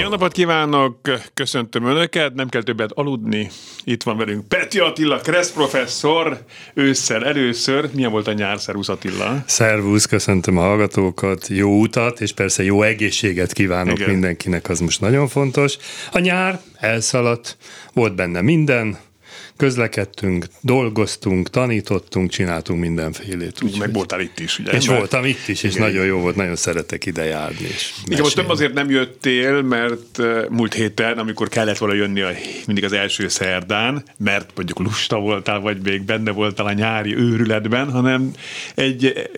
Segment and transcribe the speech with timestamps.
[0.00, 0.96] jó napot kívánok,
[1.34, 3.50] köszöntöm Önöket, nem kell többet aludni.
[3.84, 6.44] Itt van velünk Peti Attila, Kressz professzor,
[6.74, 7.90] ősszel először.
[7.92, 9.42] Milyen volt a nyár, Szervusz Attila?
[9.46, 14.10] Szervusz, köszöntöm a hallgatókat, jó utat, és persze jó egészséget kívánok Igen.
[14.10, 15.76] mindenkinek, az most nagyon fontos.
[16.12, 17.56] A nyár elszaladt,
[17.92, 18.98] volt benne minden,
[19.60, 23.62] közlekedtünk, dolgoztunk, tanítottunk, csináltunk mindenfélét.
[23.62, 24.72] Úgy, meg voltál itt is, ugye?
[24.72, 24.98] És mert...
[24.98, 25.86] voltam itt is, és igen.
[25.86, 27.66] nagyon jó volt, nagyon szeretek ide járni.
[27.66, 30.18] És igen, most nem azért nem jöttél, mert
[30.50, 32.30] múlt héten, amikor kellett volna jönni a,
[32.66, 37.90] mindig az első szerdán, mert mondjuk lusta voltál, vagy még benne voltál a nyári őrületben,
[37.90, 38.30] hanem
[38.74, 39.30] egy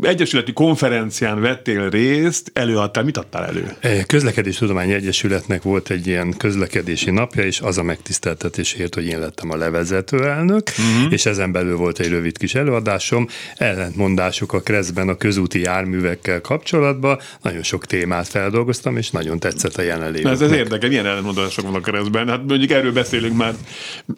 [0.00, 3.76] egyesületi konferencián vettél részt, előadtál, mit adtál elő?
[4.06, 9.50] Közlekedés Tudományi Egyesületnek volt egy ilyen közlekedési napja, és az a megtiszteltetésért, hogy én lettem
[9.50, 11.12] a levezető elnök, uh-huh.
[11.12, 17.18] és ezen belül volt egy rövid kis előadásom, ellentmondások a Kreszben a közúti járművekkel kapcsolatban,
[17.42, 20.28] nagyon sok témát feldolgoztam, és nagyon tetszett a jelenlévő.
[20.28, 22.28] Ez, ez érdekel, milyen ellentmondások vannak a Kreszben?
[22.28, 23.54] Hát mondjuk erről beszélünk már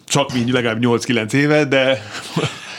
[0.07, 2.11] csak így legalább 8-9 éve, de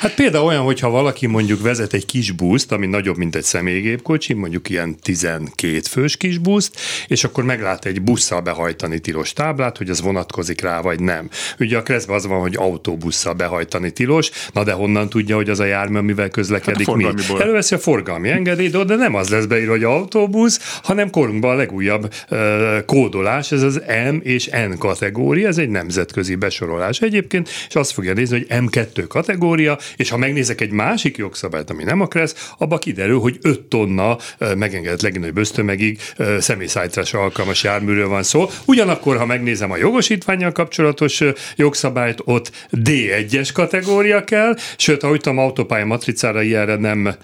[0.01, 4.33] Hát például olyan, hogyha valaki mondjuk vezet egy kis buszt, ami nagyobb, mint egy személygépkocsi,
[4.33, 9.91] mondjuk ilyen 12 fős kis buszt, és akkor meglát egy busszal behajtani tilos táblát, hogy
[9.91, 11.29] az vonatkozik rá, vagy nem.
[11.59, 15.61] Ugye a kreszben az van, hogy autóbusszal behajtani tilos, na de honnan tudja, hogy az
[15.61, 17.07] a jármű, amivel közlekedik hát mi?
[17.39, 22.15] Előveszi a forgalmi engedélyt, de nem az lesz beírva, hogy autóbusz, hanem korunkban a legújabb
[22.31, 22.39] uh,
[22.87, 28.13] kódolás, ez az M és N kategória, ez egy nemzetközi besorolás egyébként, és azt fogja
[28.13, 32.79] nézni, hogy M2 kategória, és ha megnézek egy másik jogszabályt, ami nem a KRESZ, abba
[32.79, 34.17] kiderül, hogy 5 tonna
[34.57, 35.99] megengedett legnagyobb ösztömegig
[36.39, 38.49] személyszállításra alkalmas járműről van szó.
[38.65, 41.23] Ugyanakkor, ha megnézem a jogosítványjal kapcsolatos
[41.57, 47.15] jogszabályt, ott D1-es kategória kell, sőt, ahogy tudom, autópálya matricára ilyenre nem,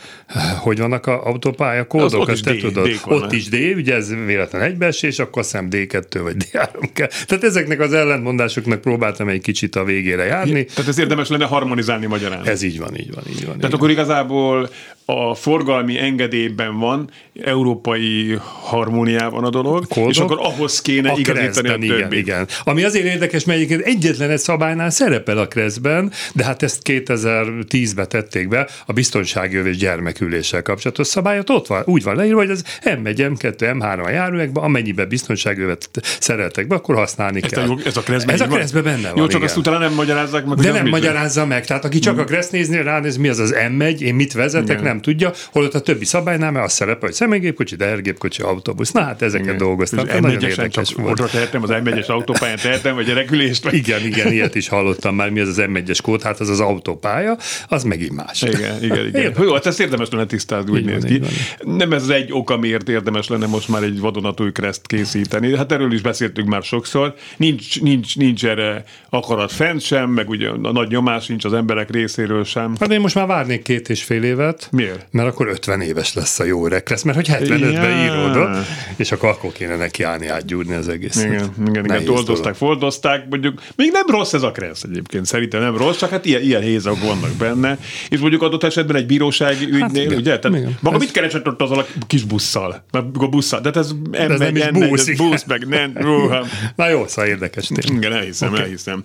[0.59, 4.15] hogy vannak a autópálya kódok, ott, is D, tudod, D ott is D, ugye ez
[4.27, 7.09] véletlen egybeesés, akkor szem D2 vagy D3 kell.
[7.27, 10.65] Tehát ezeknek az ellentmondásoknak próbáltam egy kicsit a végére járni.
[10.65, 12.47] Tehát ez érdemes lenne harmonizálni magyarán.
[12.47, 13.57] Ez így van, így van, így van.
[13.57, 13.91] Tehát így akkor van.
[13.91, 14.71] igazából
[15.09, 17.11] a forgalmi engedélyben van,
[17.43, 21.91] európai harmóniában a dolog, Kódok, és akkor ahhoz kéne a igazítani a többit.
[21.91, 22.49] Igen, igen.
[22.65, 28.09] Ami azért érdekes, mert egyébként egyetlen egy szabálynál szerepel a kreszben, de hát ezt 2010-ben
[28.09, 32.65] tették be, a biztonsági és gyermeküléssel kapcsolatos szabályot ott van, úgy van leírva, hogy az
[32.85, 35.91] M1, M2, M3 a járművekben, amennyiben biztonságövet
[36.21, 37.69] szereltek be, akkor használni ez kell.
[37.69, 39.17] A, ez a kreszben Ez a kreszben benne van.
[39.17, 39.43] Jó, csak igen.
[39.43, 40.59] azt utána nem magyarázzák meg.
[40.59, 41.67] De nem magyarázza meg.
[41.67, 42.23] Tehát aki csak hmm.
[42.23, 45.75] a kreszt nézni, ránéz, mi az az M1, én mit vezetek, nem nem tudja, holott
[45.75, 48.93] a többi szabálynál mert az szerepel, hogy személygépkocsi, tehergépkocsi, autóbusz.
[48.93, 49.59] Na hát ezeket igen.
[49.59, 50.07] dolgoztam.
[50.07, 51.21] Hát nagyon érdekes volt.
[51.21, 53.65] Oda tehetem, az M1-es autópályán tehetem, vagy gyerekülést?
[53.65, 53.75] Vagy...
[53.75, 57.37] Igen, igen, ilyet is hallottam már, mi az az M1-es kód, hát az az autópálya,
[57.69, 58.43] az megint más.
[58.43, 59.35] Igen, igen, igen.
[59.35, 61.21] Hú, hát ezt érdemes lenne tisztázni, úgy néz ki.
[61.61, 65.57] Nem ez egy ok, miért érdemes lenne most már egy vadonatúj kreszt készíteni.
[65.57, 67.15] Hát erről is beszéltünk már sokszor.
[67.37, 71.91] Nincs, nincs, nincs erre akarat fent sem, meg ugye a nagy nyomás nincs az emberek
[71.91, 72.75] részéről sem.
[72.81, 74.69] Hát én most már várnék két és fél évet.
[74.87, 75.07] Miért?
[75.11, 78.67] Mert akkor 50 éves lesz a jó öreg lesz, mert hogy 75-ben íródott,
[78.97, 81.25] és akkor, akkor kéne neki állni átgyúrni az egész.
[81.25, 85.77] Igen, igen, igen toldozták, foldozták, mondjuk még nem rossz ez a kressz egyébként, szerintem nem
[85.77, 89.67] rossz, csak hát ilyen, ilyen hézak vannak benne, és mondjuk adott esetben egy bírósági hát
[89.67, 90.39] ügynél, hát igen, ugye?
[90.39, 91.03] Tehát igen, maga ez...
[91.03, 92.85] mit keresett ott azzal a kis busszal?
[92.91, 95.93] A busszal, de ez, em, ez nem is busz, busz, meg nem,
[96.77, 97.97] Na jó, szóval érdekes tény.
[97.97, 98.61] Igen, elhiszem, okay.
[98.61, 99.03] elhiszem.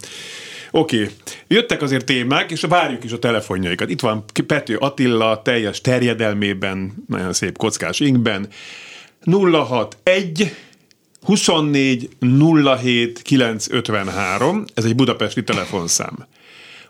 [0.71, 1.13] Oké, okay.
[1.47, 3.89] jöttek azért témák, és várjuk is a telefonjaikat.
[3.89, 8.47] Itt van Pető Attila teljes terjedelmében, nagyon szép kockás inkben.
[9.25, 10.55] 061
[11.21, 12.09] 24
[12.81, 16.27] 07 953, ez egy budapesti telefonszám.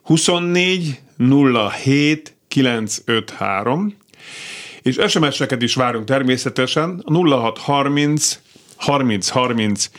[0.03, 1.00] 24
[1.84, 3.95] 07 953,
[4.81, 8.39] és SMS-eket is várunk természetesen, 0630
[8.75, 9.89] 30 30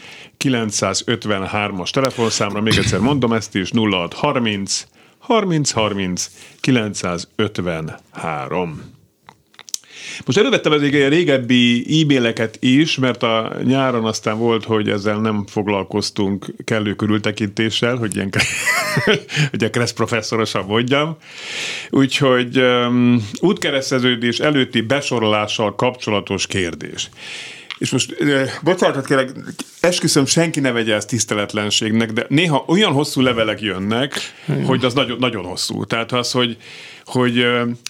[0.42, 4.86] 953-as telefonszámra, még egyszer mondom ezt is, 0630
[5.18, 6.30] 30 30
[6.60, 8.92] 953.
[10.24, 15.44] Most elővettem ezek a régebbi e-maileket is, mert a nyáron aztán volt, hogy ezzel nem
[15.46, 18.30] foglalkoztunk kellő körültekintéssel, hogy ilyen
[19.64, 21.16] a Kressz professzorosan mondjam.
[21.90, 27.08] Úgyhogy um, útkereszteződés előtti besorolással kapcsolatos kérdés.
[27.82, 28.16] És most
[28.62, 29.30] bocsánatot kérek,
[29.80, 34.14] esküszöm, senki ne vegye ezt tiszteletlenségnek, de néha olyan hosszú levelek jönnek,
[34.48, 34.64] Igen.
[34.64, 35.84] hogy az nagyon, nagyon hosszú.
[35.84, 36.56] Tehát az, hogy,
[37.04, 37.46] hogy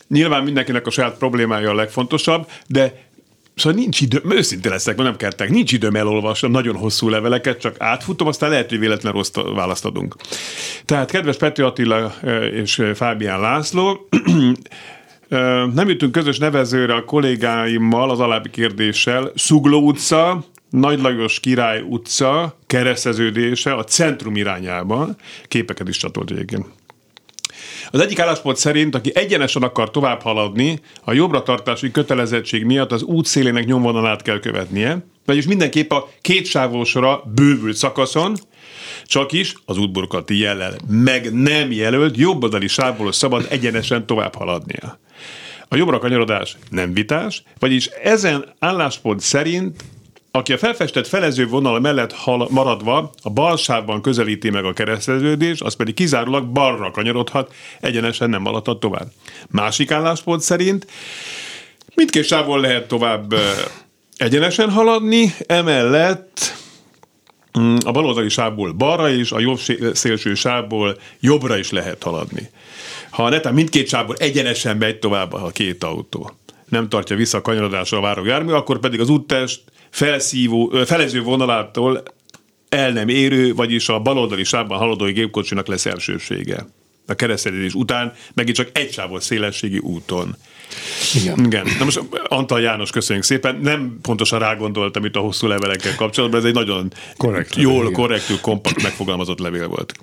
[0.08, 3.10] nyilván mindenkinek a saját problémája a legfontosabb, de
[3.54, 8.26] Szóval nincs időm, őszinte leszek, nem kertek, nincs időm elolvasni nagyon hosszú leveleket, csak átfutom,
[8.26, 10.16] aztán lehet, hogy véletlen rossz választ adunk.
[10.84, 12.14] Tehát kedves Petri Attila
[12.52, 14.08] és Fábián László,
[15.74, 19.32] nem jutunk közös nevezőre a kollégáimmal az alábbi kérdéssel.
[19.34, 25.16] Szugló utca, Nagy Lajos Király utca kereszteződése a centrum irányában.
[25.48, 26.66] Képeket is csatolt egyébként.
[27.90, 33.26] Az egyik álláspont szerint, aki egyenesen akar tovább haladni, a jobbratartási kötelezettség miatt az út
[33.26, 38.36] szélének nyomvonalát kell követnie, vagyis mindenképp a kétsávosra bővült szakaszon,
[39.04, 45.00] csak is az útburkolati jellel meg nem jelölt jobboldali sávból szabad egyenesen tovább haladnia.
[45.72, 49.82] A jobbra kanyarodás nem vitás, vagyis ezen álláspont szerint
[50.30, 55.60] aki a felfestett felező vonal mellett hal, maradva a bal sávban közelíti meg a kereszteződés,
[55.60, 59.06] az pedig kizárólag balra kanyarodhat, egyenesen nem maradhat tovább.
[59.48, 60.86] Másik álláspont szerint
[61.94, 63.34] mindkét sávon lehet tovább
[64.16, 66.56] egyenesen haladni, emellett
[67.58, 69.58] mm, a baloldali sávból balra is, a jobb
[69.92, 72.50] szélső sávból jobbra is lehet haladni.
[73.12, 76.30] Ha netán mindkét sávból egyenesen megy tovább a két autó,
[76.68, 82.02] nem tartja vissza a kanyarodásra a váró jármű, akkor pedig az úttest felszívó, felező vonalától
[82.68, 86.66] el nem érő, vagyis a baloldali sávban haladó gépkocsinak lesz elsősége.
[87.06, 90.36] A keresztedés után megint csak egy sávos szélességi úton.
[91.14, 91.44] Igen.
[91.44, 91.66] Igen.
[91.78, 93.58] Na most Antal János, köszönjük szépen.
[93.62, 98.82] Nem pontosan rágondoltam itt a hosszú levelekkel kapcsolatban, ez egy nagyon Korrekt, jól, korrektül, kompakt
[98.82, 99.94] megfogalmazott levél volt.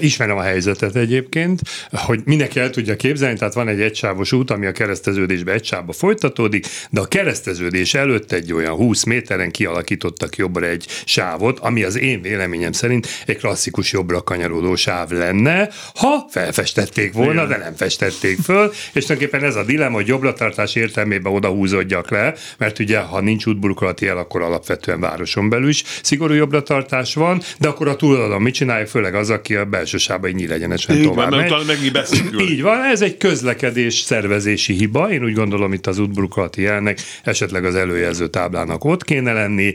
[0.00, 4.66] Ismerem a helyzetet egyébként, hogy mindenki el tudja képzelni, tehát van egy egysávos út, ami
[4.66, 10.66] a kereszteződésbe egy sávba folytatódik, de a kereszteződés előtt egy olyan 20 méteren kialakítottak jobbra
[10.66, 17.12] egy sávot, ami az én véleményem szerint egy klasszikus jobbra kanyarodó sáv lenne, ha felfestették
[17.12, 17.48] volna, Igen.
[17.48, 22.34] de nem festették föl, és tulajdonképpen ez a dilemma, hogy jobbra-tartás értelmében oda húzódjak le,
[22.58, 27.68] mert ugye ha nincs útburkolati el, akkor alapvetően városon belül is szigorú jobbra-tartás van, de
[27.68, 31.40] akkor a túloldalon mit csinálja, főleg az, aki a belső sába így egyenesen tovább van,
[31.40, 31.66] megy.
[31.66, 32.50] Meg beszélünk.
[32.50, 35.10] Így van, ez egy közlekedés szervezési hiba.
[35.10, 39.74] Én úgy gondolom, itt az útburkolati jelnek esetleg az előjelző táblának ott kéne lenni.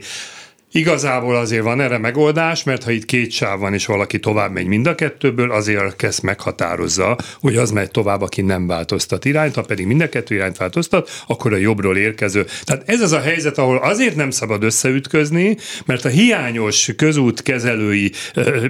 [0.71, 4.65] Igazából azért van erre megoldás, mert ha itt két sáv van, és valaki tovább megy
[4.65, 9.62] mind a kettőből, azért kezd meghatározza, hogy az megy tovább, aki nem változtat irányt, ha
[9.62, 12.45] pedig mind a kettő irányt változtat, akkor a jobbról érkező.
[12.63, 18.12] Tehát ez az a helyzet, ahol azért nem szabad összeütközni, mert a hiányos közútkezelői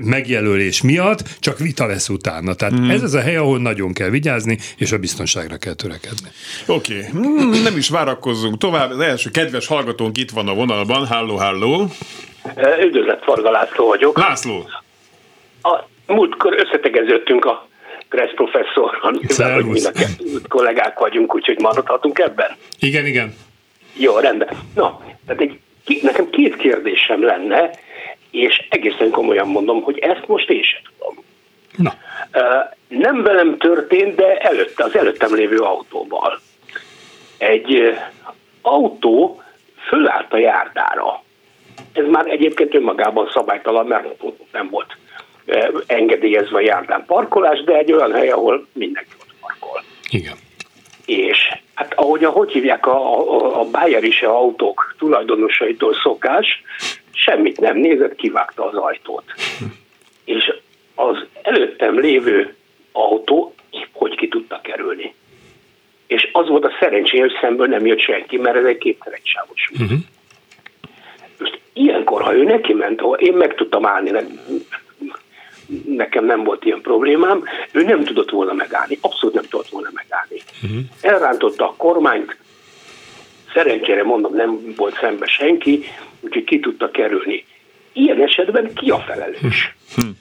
[0.02, 2.54] megjelölés miatt csak vita lesz utána.
[2.54, 2.90] Tehát mm.
[2.90, 6.28] ez az a hely, ahol nagyon kell vigyázni, és a biztonságra kell törekedni.
[6.66, 7.22] Oké, okay.
[7.22, 8.92] mm, nem is várakozzunk tovább.
[8.92, 11.06] Az első kedves hallgatónk itt van a vonalban.
[11.08, 11.91] Halló, halló.
[12.82, 14.18] Üdvözlet, Farga László vagyok.
[14.18, 14.70] László.
[15.62, 17.68] A múltkor összetegeződtünk a
[18.10, 19.70] Kressz professzorral, hogy
[20.18, 22.56] mind kollégák vagyunk, úgyhogy maradhatunk ebben.
[22.80, 23.36] Igen, igen.
[23.94, 24.48] Jó, rendben.
[24.76, 25.60] Na, tehát egy,
[26.02, 27.70] nekem két kérdésem lenne,
[28.32, 31.24] és egészen komolyan mondom, hogy ezt most én sem tudom.
[31.78, 31.94] Na.
[32.88, 36.40] Nem velem történt, de előtte, az előttem lévő autóval.
[37.38, 37.98] Egy
[38.62, 39.42] autó
[39.88, 41.24] fölállt a járdára
[41.94, 44.08] ez már egyébként önmagában szabálytalan, mert
[44.52, 44.98] nem volt
[45.46, 49.84] eh, engedélyezve a járdán parkolás, de egy olyan hely, ahol mindenki ott parkol.
[50.10, 50.34] Igen.
[51.06, 56.64] És hát ahogy, ahogy hívják a, a, a Bayerise autók tulajdonosaitól szokás,
[57.12, 59.24] semmit nem nézett, kivágta az ajtót.
[59.60, 59.66] Hm.
[60.26, 60.54] És
[60.96, 62.56] az előttem lévő
[62.92, 63.54] autó
[64.02, 65.14] hogy ki tudta kerülni.
[66.08, 69.26] És az volt a szerencsé, hogy szemből nem jött senki, mert ez egy kétszer egy
[69.26, 69.70] sávos.
[69.74, 70.00] Uh-huh.
[71.74, 74.12] Ilyenkor, ha ő neki ment, én meg tudtam állni,
[75.86, 80.42] nekem nem volt ilyen problémám, ő nem tudott volna megállni, abszolút nem tudott volna megállni.
[80.64, 80.80] Uh-huh.
[81.02, 82.38] Elrántotta a kormányt,
[83.54, 85.84] szerencsére mondom, nem volt szembe senki,
[86.20, 87.46] úgyhogy ki tudta kerülni.
[87.94, 89.76] Ilyen esetben ki a felelős?
[89.98, 90.16] Uh-huh.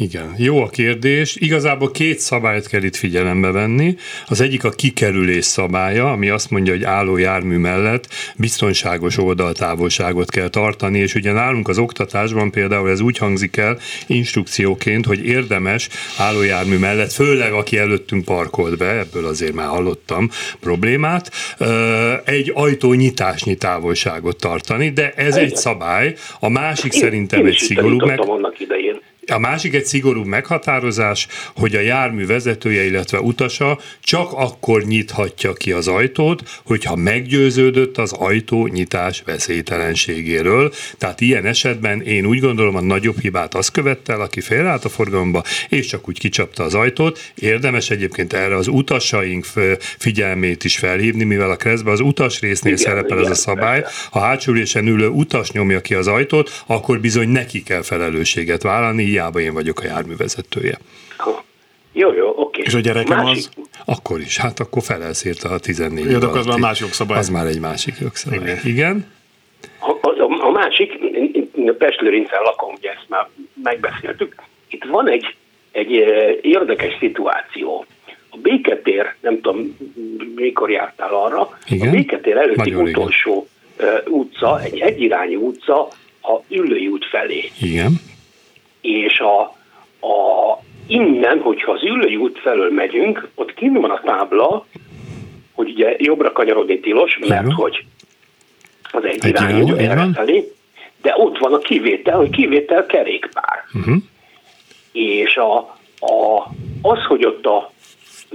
[0.00, 1.36] Igen, jó a kérdés.
[1.36, 3.96] Igazából két szabályt kell itt figyelembe venni.
[4.26, 10.48] Az egyik a kikerülés szabálya, ami azt mondja, hogy álló jármű mellett biztonságos oldaltávolságot kell
[10.48, 15.88] tartani, és ugye nálunk az oktatásban például ez úgy hangzik el instrukcióként, hogy érdemes
[16.18, 20.30] állójármű mellett, főleg aki előttünk parkolt be, ebből azért már hallottam
[20.60, 21.30] problémát,
[22.24, 28.06] egy ajtónyitásnyi távolságot tartani, de ez egy szabály, a másik én, szerintem én egy szigorú
[28.06, 28.20] meg...
[28.20, 34.82] annak idején A másik egy szigorú meghatározás, hogy a jármű vezetője, illetve utasa csak akkor
[34.82, 40.72] nyithatja ki az ajtót, hogyha meggyőződött az ajtó nyitás veszélytelenségéről.
[40.98, 44.88] Tehát ilyen esetben én úgy gondolom a nagyobb hibát az követte el, aki félreállt a
[44.88, 47.32] forgalomba, és csak úgy kicsapta az ajtót.
[47.34, 49.46] Érdemes egyébként erre az utasaink
[49.98, 53.84] figyelmét is felhívni, mivel a keresztben az utas résznél igen, szerepel igen, ez a szabály.
[54.10, 59.40] Ha hátsó ülő utas nyomja ki az ajtót, akkor bizony neki kell felelősséget vállalni, hiába
[59.40, 60.78] én vagyok a járművezetője.
[61.92, 62.62] Jó, jó, oké.
[62.64, 63.36] És a gyerekem Másik...
[63.36, 63.50] az?
[63.84, 67.18] Akkor is, hát akkor felelsz a 14 Jó, de az már más jogszabály.
[67.18, 68.38] Az már egy másik jogszabály.
[68.38, 68.58] Igen.
[68.64, 69.12] Igen?
[69.78, 70.98] A, a, a másik,
[71.78, 73.28] Pestlőrincen lakom, ugye ezt már
[73.62, 74.34] megbeszéltük,
[74.68, 75.34] itt van egy,
[75.72, 75.90] egy
[76.42, 77.84] érdekes szituáció.
[78.30, 79.76] A Béketér, nem tudom,
[80.34, 81.88] mikor jártál arra, Igen?
[81.88, 83.48] a Béketér előtti Nagyon utolsó
[83.78, 85.88] uh, utca, egy egyirányú utca
[86.22, 87.50] a Üllői út felé.
[87.60, 87.92] Igen.
[88.80, 89.40] És a,
[90.06, 94.66] a innen, hogyha az Üllői út felől megyünk, ott kint van a tábla,
[95.54, 97.52] hogy ugye jobbra kanyarodni tilos, mert Igen.
[97.52, 97.84] hogy
[98.92, 100.52] az egy, egy irányú felé,
[101.02, 103.64] de ott van a kivétel, hogy kivétel kerékpár.
[103.74, 103.96] Uh-huh.
[104.92, 105.56] És a,
[106.00, 106.46] a,
[106.82, 107.72] az, hogy ott a,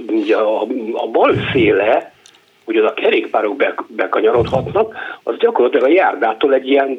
[0.08, 0.60] ugye a,
[0.92, 2.14] a balféle,
[2.64, 6.98] hogy az a kerékpárok be, bekanyarodhatnak, az gyakorlatilag a járdától egy ilyen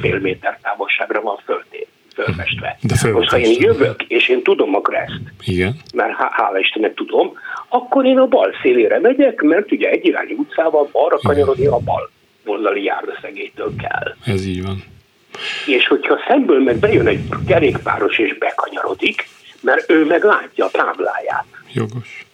[0.00, 1.75] fél méter távolságra van föltét
[2.16, 2.78] fölfestve.
[2.82, 5.76] De Most ha én jövök, és én tudom a kreszt, Igen.
[5.94, 7.32] mert hála Istennek tudom,
[7.68, 12.10] akkor én a bal szélére megyek, mert ugye egy irányú utcával balra kanyarodni a bal
[12.44, 14.34] oldali járdaszegélytől kell.
[14.34, 14.84] Ez így van.
[15.66, 19.28] És hogyha szemből meg bejön egy kerékpáros és bekanyarodik,
[19.60, 21.46] mert ő meg látja a tábláját.
[21.72, 22.25] Jogos.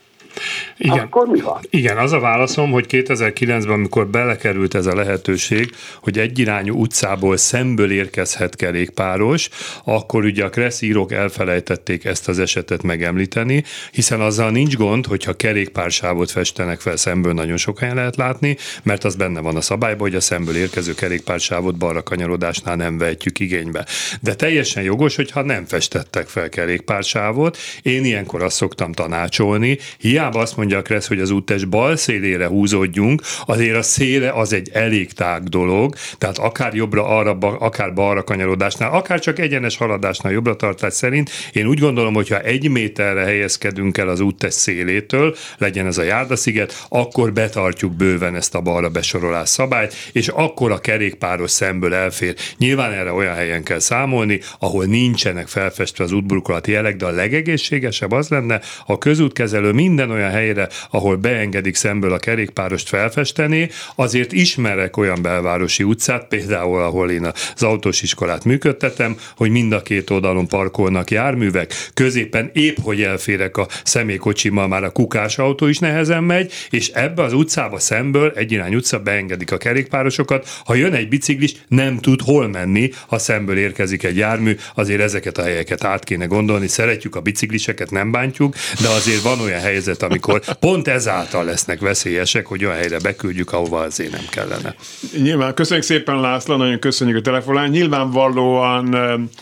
[0.76, 0.98] Igen.
[0.98, 1.60] Akkor mi van?
[1.70, 5.70] Igen, az a válaszom, hogy 2009-ben, amikor belekerült ez a lehetőség,
[6.00, 9.48] hogy egyirányú utcából szemből érkezhet kerékpáros,
[9.84, 16.30] akkor ugye a kresszírók elfelejtették ezt az esetet megemlíteni, hiszen azzal nincs gond, hogyha kerékpársávot
[16.30, 20.14] festenek fel szemből, nagyon sok helyen lehet látni, mert az benne van a szabályban, hogy
[20.14, 23.86] a szemből érkező kerékpársávot balra kanyarodásnál nem vehetjük igénybe.
[24.20, 27.58] De teljesen jogos, hogyha nem festettek fel kerékpársávot.
[27.82, 32.46] Én ilyenkor azt szoktam tanácsolni, hiába azt mondja a Kressz, hogy az úttest bal szélére
[32.46, 38.24] húzódjunk, azért a széle az egy elég tág dolog, tehát akár jobbra, arra, akár balra
[38.24, 43.98] kanyarodásnál, akár csak egyenes haladásnál jobbra tartás szerint, én úgy gondolom, hogyha egy méterre helyezkedünk
[43.98, 49.48] el az úttest szélétől, legyen ez a járdasziget, akkor betartjuk bőven ezt a balra besorolás
[49.48, 52.34] szabályt, és akkor a kerékpáros szemből elfér.
[52.58, 58.12] Nyilván erre olyan helyen kell számolni, ahol nincsenek felfestve az útburkolati jelek, de a legegészségesebb
[58.12, 64.32] az lenne, ha a közútkezelő minden olyan helyre, ahol beengedik szemből a kerékpárost felfesteni, azért
[64.32, 67.24] ismerek olyan belvárosi utcát, például ahol én
[67.54, 73.56] az autós iskolát működtetem, hogy mind a két oldalon parkolnak járművek, középen épp hogy elférek
[73.56, 78.52] a személykocsimmal, már a kukás autó is nehezen megy, és ebbe az utcába szemből, egy
[78.52, 83.56] irány utca, beengedik a kerékpárosokat, ha jön egy biciklis, nem tud hol menni, ha szemből
[83.58, 88.54] érkezik egy jármű, azért ezeket a helyeket át kéne gondolni, szeretjük a bicikliseket, nem bántjuk,
[88.80, 93.80] de azért van olyan helyzet, amikor pont ezáltal lesznek veszélyesek, hogy olyan helyre beküldjük, ahova
[93.80, 94.74] azért nem kellene.
[95.16, 97.70] Nyilván, köszönjük szépen László, nagyon köszönjük a telefonán.
[97.70, 98.96] Nyilvánvalóan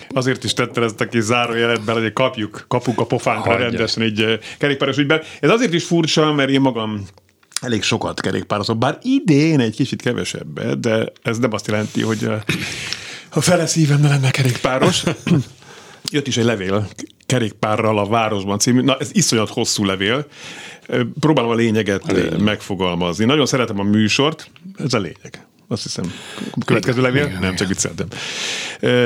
[0.09, 4.97] azért is tette ezt a kis zárójeletben, hogy kapjuk, kapunk a pofánkra rendesen egy kerékpáros
[4.97, 5.23] ügyben.
[5.41, 7.07] Ez azért is furcsa, mert én magam
[7.61, 12.29] elég sokat kerékpározom, bár idén egy kicsit kevesebbet, de ez nem azt jelenti, hogy
[13.31, 15.03] a fele szívem ne lenne kerékpáros.
[16.13, 16.89] Jött is egy levél
[17.31, 20.27] kerékpárral a városban című, na ez iszonyat hosszú levél,
[21.21, 22.41] próbálom a lényeget a lényeg.
[22.41, 23.25] megfogalmazni.
[23.25, 26.13] Nagyon szeretem a műsort, ez a lényeg azt hiszem.
[26.65, 27.27] Következő levél?
[27.27, 28.07] Igen, nem, csak vicceltem.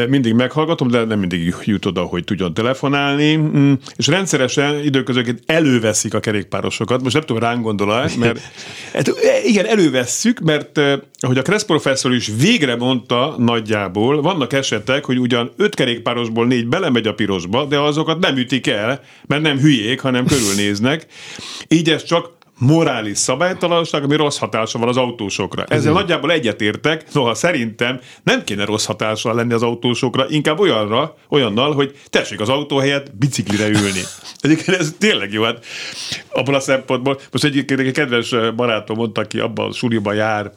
[0.09, 6.14] Mindig meghallgatom, de nem mindig jut oda, hogy tudjon telefonálni, mm, és rendszeresen időközönként előveszik
[6.14, 7.02] a kerékpárosokat.
[7.02, 8.40] Most nem tudom, ránk gondol mert
[8.92, 9.12] hát,
[9.44, 10.80] igen, elővesszük, mert
[11.18, 16.66] ahogy a Kressz professzor is végre mondta nagyjából, vannak esetek, hogy ugyan öt kerékpárosból négy
[16.66, 21.06] belemegy a pirosba, de azokat nem ütik el, mert nem hülyék, hanem körülnéznek.
[21.68, 22.30] Így ez csak
[22.66, 25.64] morális szabálytalanság, ami rossz hatása van az autósokra.
[25.64, 25.94] Ezzel mm.
[25.94, 31.99] nagyjából egyetértek, noha szerintem nem kéne rossz hatással lenni az autósokra, inkább olyanra, olyannal, hogy
[32.06, 34.00] tessék az autó helyett biciklire ülni.
[34.40, 35.64] Egyébként ez tényleg jó, hát
[36.30, 37.21] abban a szempontból.
[37.33, 40.52] Most egyébként egy kedves barátom mondta, ki abban a suliban jár,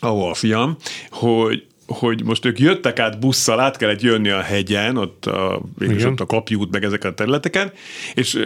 [0.00, 0.76] ahol a fiam,
[1.10, 5.62] hogy hogy most ők jöttek át busszal, át kellett jönni a hegyen, ott a,
[6.04, 7.72] ott a kapjút, meg ezeken a területeken,
[8.14, 8.38] és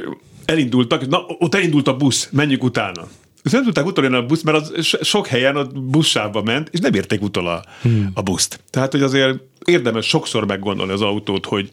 [0.45, 3.09] elindultak, na, ott elindult a busz, menjünk utána.
[3.43, 6.95] És nem tudták utolérni a busz, mert az sok helyen a buszsávba ment, és nem
[6.95, 8.11] érték utol a, hmm.
[8.15, 8.61] a buszt.
[8.71, 11.69] Tehát, hogy azért érdemes sokszor meggondolni az autót, hogy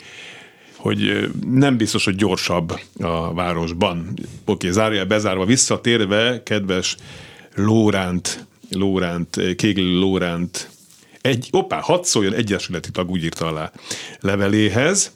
[0.80, 4.08] hogy nem biztos, hogy gyorsabb a városban.
[4.10, 6.96] Oké, okay, zárja bezárva, visszatérve, kedves
[7.56, 10.70] Lóránt, Lóránt, Kégli Lóránt,
[11.22, 13.72] egy, opá, hadd szóljon egyesületi tag, úgy írta alá
[14.20, 15.12] leveléhez,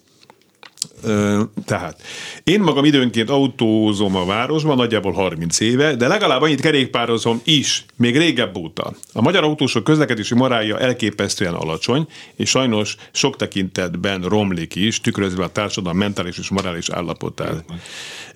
[1.66, 2.02] tehát
[2.44, 8.18] én magam időnként autózom a városban, nagyjából 30 éve, de legalább annyit kerékpározom is, még
[8.18, 8.94] régebb óta.
[9.13, 15.52] A magyar autósok közlekedési morálja elképesztően alacsony, és sajnos sok tekintetben romlik is, tükrözve a
[15.52, 17.63] társadalom mentális és morális állapotát.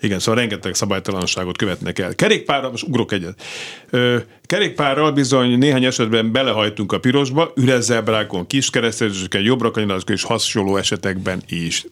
[0.00, 2.14] Igen, szóval rengeteg szabálytalanságot követnek el.
[2.14, 3.42] Kerékpárral, most ugrok egyet.
[3.90, 9.70] Ö, kerékpárral bizony néhány esetben belehajtunk a pirosba, üres zebrákon, kiskeresztezéseken, jobbra
[10.06, 11.86] és hasonló esetekben is.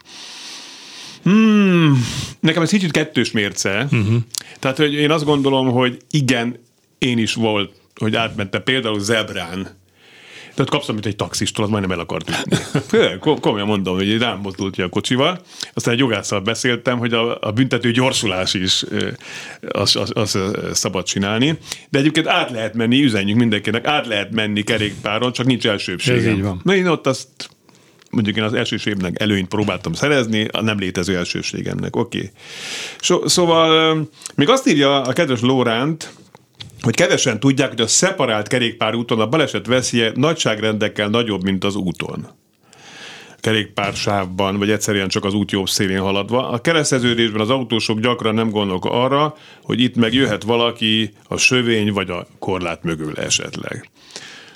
[1.26, 2.06] Hmm,
[2.40, 3.88] nekem ez kicsit kettős mérce.
[3.90, 4.16] Uh-huh.
[4.58, 6.58] Tehát, hogy én azt gondolom, hogy igen,
[6.98, 9.68] én is volt, hogy átmentem például zebrán,
[10.56, 12.58] tehát kapsz, mint egy taxistól, az majdnem el akart ütni.
[13.40, 15.40] Komolyan mondom, hogy rám mozdult ki a kocsival.
[15.74, 18.84] Aztán egy jogásszal beszéltem, hogy a, a büntető gyorsulás is
[19.68, 20.38] az, az, az,
[20.72, 21.58] szabad csinálni.
[21.88, 26.18] De egyébként át lehet menni, üzenjük mindenkinek, át lehet menni kerékpáron, csak nincs elsőbségem.
[26.18, 26.60] Ez így van.
[26.64, 27.50] Na én ott azt
[28.16, 31.96] mondjuk én az elsőségemnek előnyt próbáltam szerezni, a nem létező elsőségemnek.
[31.96, 32.18] Oké.
[32.18, 32.30] Okay.
[33.00, 33.96] So, szóval
[34.34, 36.12] még azt írja a kedves Lóránt,
[36.80, 42.28] hogy kevesen tudják, hogy a szeparált kerékpárúton a baleset veszélye nagyságrendekkel nagyobb, mint az úton
[43.40, 46.48] kerékpársávban, vagy egyszerűen csak az út jobb szélén haladva.
[46.48, 51.92] A kereszteződésben az autósok gyakran nem gondolnak arra, hogy itt meg jöhet valaki a sövény
[51.92, 53.90] vagy a korlát mögül esetleg.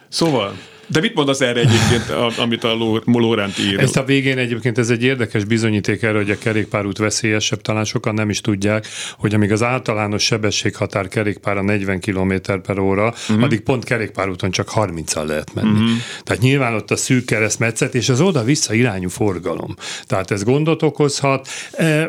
[0.08, 0.56] Szóval
[0.90, 3.78] de mit mondasz erre egyébként, amit a Lóránt ír?
[3.78, 8.14] Ezt a végén egyébként ez egy érdekes bizonyíték erre, hogy a kerékpárút veszélyesebb, talán sokan
[8.14, 8.86] nem is tudják,
[9.18, 13.42] hogy amíg az általános sebességhatár kerékpára 40 km per óra, uh-huh.
[13.42, 15.68] addig pont kerékpárúton csak 30-al lehet menni.
[15.68, 15.90] Uh-huh.
[16.22, 19.76] Tehát nyilván ott a szűk keresztmetszet és az oda-vissza irányú forgalom.
[20.06, 21.48] Tehát ez gondot okozhat.
[21.72, 22.08] E,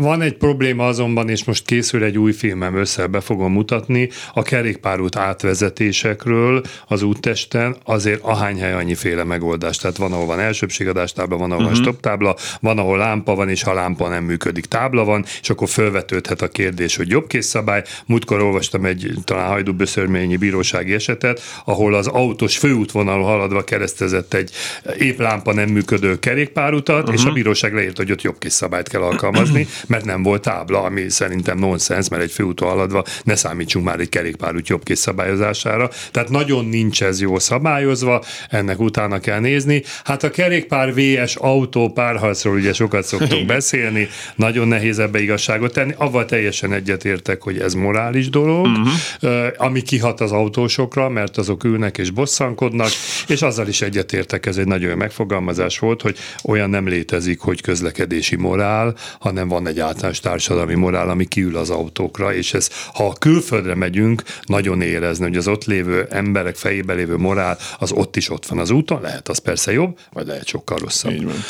[0.00, 4.42] van egy probléma azonban, és most készül egy új filmem össze, be fogom mutatni, a
[4.42, 9.76] kerékpárút átvezetésekről az úttesten azért ahány hely annyiféle megoldás.
[9.76, 11.72] Tehát van, ahol van elsőbségadástábla, van, ahol uh-huh.
[11.72, 11.88] van mhm.
[11.88, 15.68] stop tábla, van, ahol lámpa van, és ha lámpa nem működik, tábla van, és akkor
[15.68, 17.82] felvetődhet a kérdés, hogy jobbkész szabály.
[18.06, 24.50] Múltkor olvastam egy talán hajdúböszörményi bírósági esetet, ahol az autós főútvonalon haladva keresztezett egy
[24.98, 27.14] épp lámpa nem működő kerékpárutat, uh-huh.
[27.14, 27.34] és a mhm.
[27.34, 32.08] bíróság leírt, hogy ott jobbkész szabályt kell alkalmazni, mert nem volt tábla, ami szerintem nonsens,
[32.08, 35.90] mert egy főúton haladva ne számítsunk már egy kerékpárút jobbkész szabályozására.
[36.10, 39.82] Tehát nagyon nincs ez jó szabályozva, hozva, ennek utána kell nézni.
[40.04, 45.94] Hát a kerékpár VS autó párharcról ugye sokat szoktunk beszélni, nagyon nehéz ebbe igazságot tenni,
[45.96, 49.46] avval teljesen egyetértek, hogy ez morális dolog, uh-huh.
[49.56, 52.90] ami kihat az autósokra, mert azok ülnek és bosszankodnak,
[53.26, 58.36] és azzal is egyetértek, ez egy nagyon megfogalmazás volt, hogy olyan nem létezik, hogy közlekedési
[58.36, 63.74] morál, hanem van egy általános társadalmi morál, ami kiül az autókra, és ez, ha külföldre
[63.74, 68.46] megyünk, nagyon érezni, hogy az ott lévő emberek fejében lévő morál az ott is ott
[68.46, 71.12] van az úton, lehet az persze jobb, vagy lehet sokkal rosszabb.
[71.12, 71.44] Így van.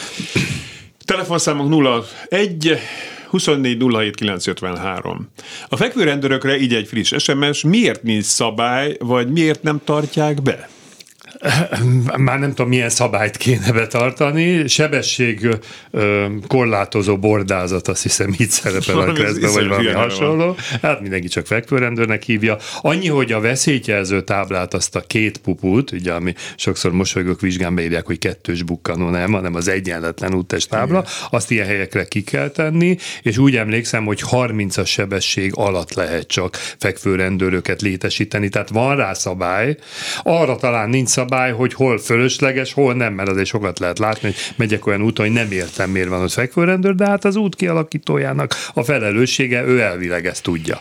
[1.04, 2.78] Telefonszámok 01
[3.30, 5.28] 24 07 953.
[5.68, 10.68] A fekvőrendőrökre így egy friss SMS, miért nincs szabály, vagy miért nem tartják be?
[12.16, 14.68] már nem tudom, milyen szabályt kéne betartani.
[14.68, 15.48] Sebesség
[16.46, 20.44] korlátozó bordázat, azt hiszem így szerepel a kreszbe, vagy valami hasonló.
[20.44, 20.56] Van.
[20.82, 22.56] Hát mindenki csak fekvőrendőrnek hívja.
[22.80, 28.06] Annyi, hogy a veszélyjelző táblát, azt a két puput, ugye, ami sokszor mosolygók vizsgán beírják,
[28.06, 31.10] hogy kettős bukkanó nem, hanem az egyenletlen útes tábla, Igen.
[31.30, 36.54] azt ilyen helyekre ki kell tenni, és úgy emlékszem, hogy 30-as sebesség alatt lehet csak
[36.78, 39.76] fekvőrendőröket létesíteni, tehát van rá szabály.
[40.22, 44.20] Arra talán nincs szabály, szabály, hogy hol fölösleges, hol nem, mert azért sokat lehet látni,
[44.28, 47.54] hogy megyek olyan úton, hogy nem értem, miért van ott fekvőrendőr, de hát az út
[47.54, 50.80] kialakítójának a felelőssége, ő elvileg ezt tudja.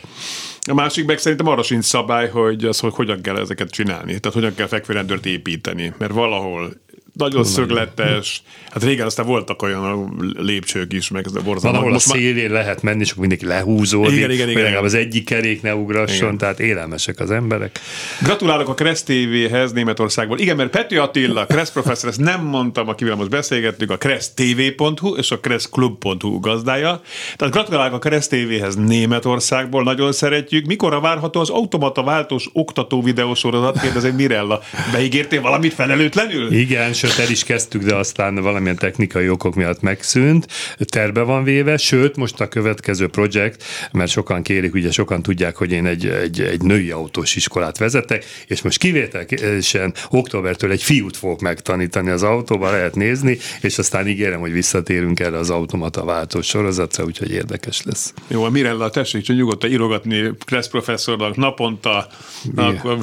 [0.69, 4.19] A másik meg szerintem arra sincs szabály, hogy az, hogy hogyan kell ezeket csinálni.
[4.19, 5.93] Tehát hogyan kell fekvőrendőrt építeni.
[5.97, 6.73] Mert valahol
[7.13, 8.43] nagyon szögletes.
[8.71, 11.61] Hát régen aztán voltak olyan lépcsők is, meg ez a borzalmas.
[11.61, 12.63] Van, ahol Most a szélén már...
[12.63, 14.17] lehet menni, akkor mindenki lehúzódik.
[14.17, 14.67] Igen, igen, igen.
[14.67, 14.83] igen.
[14.83, 16.37] az egyik kerék ne ugrasson, igen.
[16.37, 17.79] tehát élelmesek az emberek.
[18.21, 20.39] Gratulálok a Kressz TV-hez Németországból.
[20.39, 25.31] Igen, mert Pető Attila, Kressz professzor, ezt nem mondtam, akivel most beszélgettünk, a kressztv.hu és
[25.31, 27.01] a kresszklub.hu gazdája.
[27.35, 30.65] Tehát gratulálok a Kressz TV-hez Németországból, nagyon szeretjük.
[30.65, 33.81] Mikorra várható az automata váltós oktató videósorozat?
[33.81, 34.61] Kérdezem Mirella.
[34.91, 36.51] Beígértél valamit felelőtlenül?
[36.51, 41.77] Igen, sőt el is kezdtük, de aztán valamilyen technikai okok miatt megszűnt, terve van véve,
[41.77, 46.41] sőt most a következő projekt, mert sokan kérik, ugye sokan tudják, hogy én egy, egy,
[46.41, 52.71] egy női autós iskolát vezetek, és most kivételesen októbertől egy fiút fogok megtanítani az autóba,
[52.71, 58.13] lehet nézni, és aztán ígérem, hogy visszatérünk erre az automata váltós sorozatra, úgyhogy érdekes lesz.
[58.27, 62.07] Jó, a Mirella, tessék csak nyugodtan írogatni Kressz professzornak naponta.
[62.43, 62.97] Bí- akkor...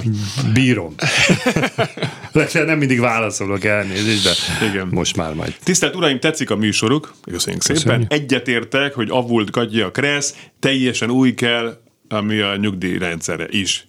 [0.53, 0.95] Bírom.
[2.33, 4.89] Legfeljebb nem mindig válaszolok elnézést, de Igen.
[4.91, 5.55] most már majd.
[5.63, 7.85] Tisztelt Uraim, tetszik a műsoruk, köszönjük, köszönjük.
[7.85, 8.07] szépen.
[8.09, 13.89] Egyetértek, hogy avult gadja a Kressz, teljesen új kell, ami a nyugdíjrendszere is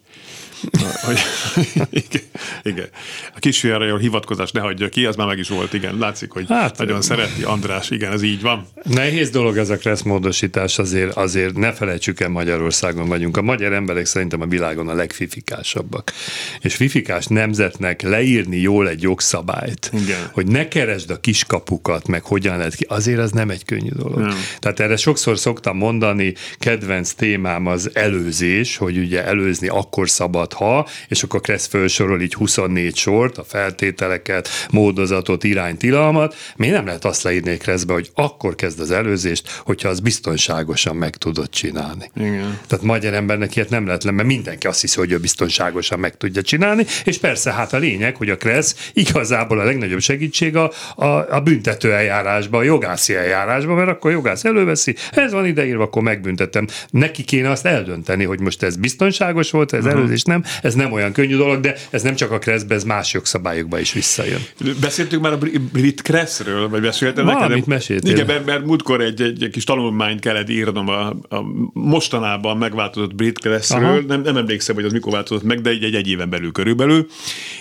[1.02, 1.20] hogy,
[2.04, 2.22] igen,
[2.64, 2.88] igen.
[3.36, 5.98] A kisfiára jól hivatkozás ne hagyja ki, az már meg is volt, igen.
[5.98, 8.68] Látszik, hogy hát, nagyon szereti András, igen, ez így van.
[8.84, 13.38] Nehéz dolog ez a kressz módosítás, azért, azért ne felejtsük el Magyarországon vagyunk.
[13.38, 16.14] A magyar emberek szerintem a világon a legfifikásabbak.
[16.62, 20.30] És fifikás nemzetnek leírni jól egy jogszabályt, igen.
[20.32, 24.20] hogy ne keresd a kiskapukat, meg hogyan lehet ki, azért az nem egy könnyű dolog.
[24.20, 24.38] Nem.
[24.60, 30.54] Tehát erre sokszor szoktam mondani, kedvenc témám az előzés, hogy ugye előzni akkor szabad, szabad,
[30.54, 36.36] ha, és akkor Kressz felsorol így 24 sort, a feltételeket, módozatot, irányt, tilalmat.
[36.56, 41.16] Miért nem lehet azt leírni Kresszbe, hogy akkor kezd az előzést, hogyha az biztonságosan meg
[41.16, 42.12] tudod csinálni.
[42.16, 42.60] Igen.
[42.68, 46.42] Tehát magyar embernek ilyet nem lehet, mert mindenki azt hiszi, hogy ő biztonságosan meg tudja
[46.42, 51.06] csinálni, és persze hát a lényeg, hogy a Kressz igazából a legnagyobb segítség a, a,
[51.06, 56.02] a büntető eljárásban, a jogászi eljárásban, mert akkor a jogász előveszi, ez van ideírva, akkor
[56.02, 56.68] megbüntetem.
[56.90, 60.00] Neki kéne azt eldönteni, hogy most ez biztonságos volt, ez uh-huh.
[60.00, 60.52] előzés nem, nem.
[60.62, 63.94] Ez nem olyan könnyű dolog, de ez nem csak a Kresszbe, ez más jogszabályokba is
[63.94, 64.40] visszajön.
[64.82, 65.38] Beszéltünk már a
[65.72, 67.42] brit Kresszről, vagy beszéltem neked?
[67.42, 68.12] Valamit meséltél.
[68.12, 73.16] Igen, mert, mert múltkor egy, egy, egy kis tanulmányt kellett írnom a, a mostanában megváltozott
[73.16, 74.04] brit Kresszről.
[74.08, 77.08] Nem, nem emlékszem, hogy az mikor változott meg, de egy, egy, egy éven belül körülbelül.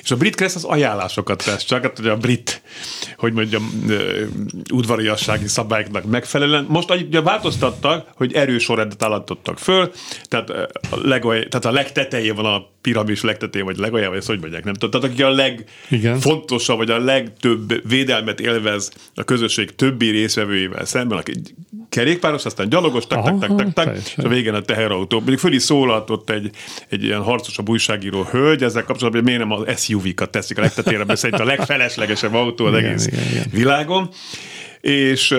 [0.02, 2.62] És a brit Kressz az ajánlásokat tesz, csak hát, hogy a brit,
[3.16, 3.84] hogy mondjam,
[4.72, 6.66] udvariassági szabályoknak megfelelően.
[6.68, 9.90] Most ugye változtattak, hogy erős sorrendet állítottak föl,
[10.28, 10.68] tehát a,
[11.02, 14.74] legolj, tehát a legtetején van a piramis legtetén, vagy legalján, vagy ezt hogy mondják, nem
[14.74, 15.00] tudom.
[15.00, 21.32] Tehát aki a legfontosabb, vagy a legtöbb védelmet élvez a közösség többi részvevőjével szemben, aki
[21.88, 25.16] kerékpáros, aztán gyalogos, tak, tak, tak, tak, tak, és a végén a teherautó.
[25.16, 26.50] Mondjuk föl is szólalt egy,
[26.88, 31.04] egy ilyen harcosabb újságíró hölgy ezzel kapcsolatban, hogy miért nem az SUV-kat teszik a legtetére,
[31.04, 33.44] mert szerint a legfeleslegesebb autó az igen, egész igen, igen.
[33.50, 34.08] világon.
[34.80, 35.36] És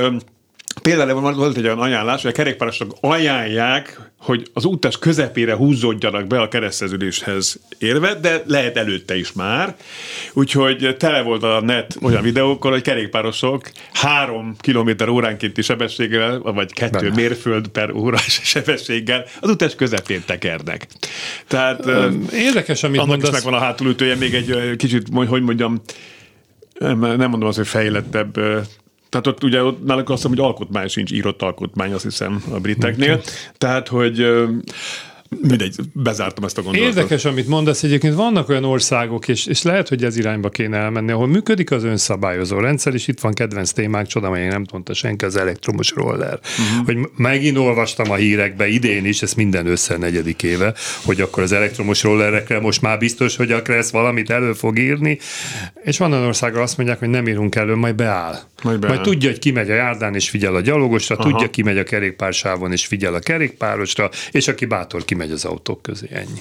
[0.81, 6.41] Például volt egy olyan ajánlás, hogy a kerékpárosok ajánlják, hogy az útás közepére húzódjanak be
[6.41, 9.75] a kereszteződéshez érve, de lehet előtte is már.
[10.34, 16.99] Úgyhogy tele volt a net olyan videókkal, hogy kerékpárosok három kilométer óránkénti sebességgel, vagy kettő
[16.99, 17.15] Benne.
[17.15, 20.88] mérföld per órás sebességgel az utas közepén tekernek.
[21.47, 21.86] Tehát
[22.34, 23.29] Érdekes, amit annak mondasz.
[23.29, 25.82] is megvan a hátulütője, még egy kicsit, hogy mondjam,
[26.79, 28.39] nem, nem mondom azt, hogy fejlettebb
[29.09, 32.59] tehát ott ugye ott nálunk azt hiszem, hogy alkotmány sincs, írott alkotmány, azt hiszem a
[32.59, 33.21] briteknél.
[33.57, 34.25] Tehát, hogy
[35.29, 36.95] mindegy, bezártam ezt a gondolatot.
[36.95, 41.11] Érdekes, amit mondasz, egyébként vannak olyan országok, és, és lehet, hogy ez irányba kéne elmenni,
[41.11, 45.25] ahol működik az önszabályozó rendszer, és itt van kedvenc témák, csoda, még nem mondta senki,
[45.25, 46.39] az elektromos roller.
[46.41, 46.85] Uh-huh.
[46.85, 51.51] Hogy megint olvastam a hírekbe idén is, ez minden össze negyedik éve, hogy akkor az
[51.51, 55.19] elektromos rollerekre most már biztos, hogy a Kressz valamit elő fog írni,
[55.83, 58.39] és van olyan országra azt mondják, hogy nem írunk elő, majd beáll.
[58.63, 58.93] Majd, beáll.
[58.93, 61.29] majd tudja, hogy ki megy a járdán és figyel a gyalogosra, Aha.
[61.29, 65.45] tudja, ki megy a kerékpársávon és figyel a kerékpárosra, és aki bátor ki megy az
[65.45, 66.38] autók közé, ennyi.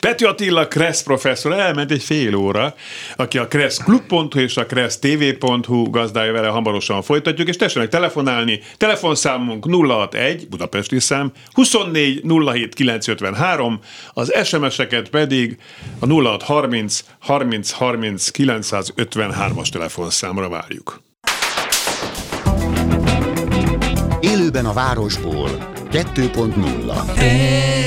[0.00, 2.74] Pető Attila Kressz professzor elment egy fél óra,
[3.16, 8.60] aki a kresszklub.hu és a kressztv.hu gazdája vele hamarosan folytatjuk, és tessenek telefonálni.
[8.76, 13.80] Telefonszámunk 061, budapesti szám, 24 07 953,
[14.12, 15.58] az SMS-eket pedig
[15.98, 21.02] a 0630 30 30 953-as telefonszámra várjuk.
[24.20, 25.50] Élőben a városból
[25.90, 27.81] 2.0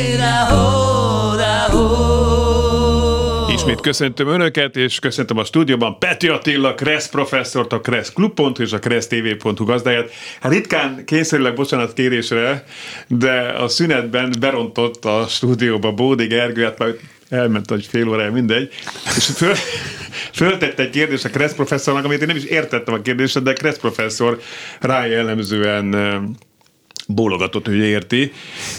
[3.65, 8.71] Ismét köszöntöm Önöket, és köszöntöm a stúdióban Peti Attila, Kressz professzort, a Kressz Klub.hu és
[8.71, 10.11] a Kressz TV.hu gazdáját.
[10.41, 12.65] Hát ritkán kényszerülek bocsánat kérésre,
[13.07, 16.89] de a szünetben berontott a stúdióba Bódi Gergő, hát már
[17.29, 18.69] elment egy fél órája, mindegy,
[19.15, 19.53] és föl,
[20.33, 23.79] föltette egy kérdést a Kressz professzornak, amit én nem is értettem a kérdést, de Kressz
[23.79, 24.39] professzor
[24.79, 25.95] rá jellemzően
[27.08, 28.32] bólogatott, hogy érti.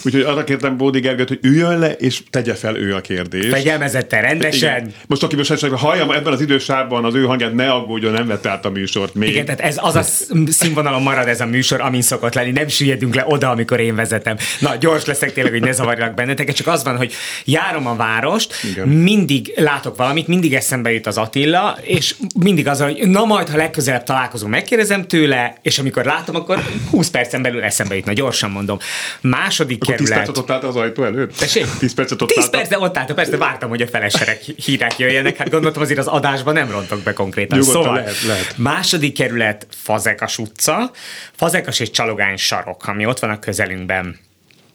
[0.05, 3.49] Úgyhogy arra kértem Bódi Gergőt, hogy üljön le, és tegye fel ő a kérdést.
[3.49, 4.77] Fegyelmezette rendesen.
[4.77, 4.95] Igen.
[5.07, 8.51] Most aki most esetleg halljam ebben az idősávban az ő hangját, ne aggódjon, nem vette
[8.51, 9.29] át a műsort még.
[9.29, 10.03] Igen, tehát ez az a
[10.47, 12.51] színvonalon marad ez a műsor, amin szokott lenni.
[12.51, 14.37] Nem süllyedünk le oda, amikor én vezetem.
[14.59, 17.13] Na, gyors leszek tényleg, hogy ne zavarjak benneteket, csak az van, hogy
[17.45, 18.89] járom a várost, Igen.
[18.89, 23.57] mindig látok valamit, mindig eszembe jut az Attila, és mindig az, hogy na majd, ha
[23.57, 28.05] legközelebb találkozunk, megkérdezem tőle, és amikor látom, akkor 20 percen belül eszembe jut.
[28.17, 28.79] Gyorsan mondom.
[29.21, 30.17] Második Akkor kerület.
[30.17, 31.37] 10 percet ott állt az ajtó előtt?
[31.37, 31.67] Tessék?
[31.79, 32.51] 10 percet ott 10 állt.
[32.51, 36.55] percet ott álltam, persze vártam, hogy a feleserek hírek jöjjenek, hát gondoltam azért az adásban
[36.55, 37.59] nem rontok be konkrétan.
[37.59, 38.55] Nyugodtan szóval, lehet, lehet.
[38.57, 40.91] második kerület Fazekas utca,
[41.33, 44.19] Fazekas és Csalogány sarok, ami ott van a közelünkben.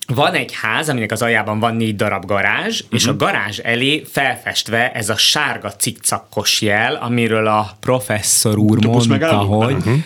[0.08, 3.00] Van egy ház, aminek az aljában van négy darab garázs, uh-huh.
[3.00, 9.06] és a garázs elé felfestve ez a sárga cikcakkos jel, amiről a professzor úr busz
[9.06, 10.04] mondta, hogy uh-huh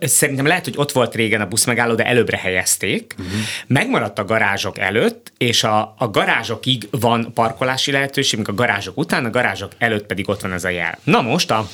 [0.00, 3.14] szerintem lehet, hogy ott volt régen a buszmegálló, de előbbre helyezték.
[3.18, 3.34] Uh-huh.
[3.66, 9.24] Megmaradt a garázsok előtt, és a, a garázsokig van parkolási lehetőség, míg a garázsok után,
[9.24, 10.98] a garázsok előtt pedig ott van ez a jel.
[11.04, 11.68] Na most a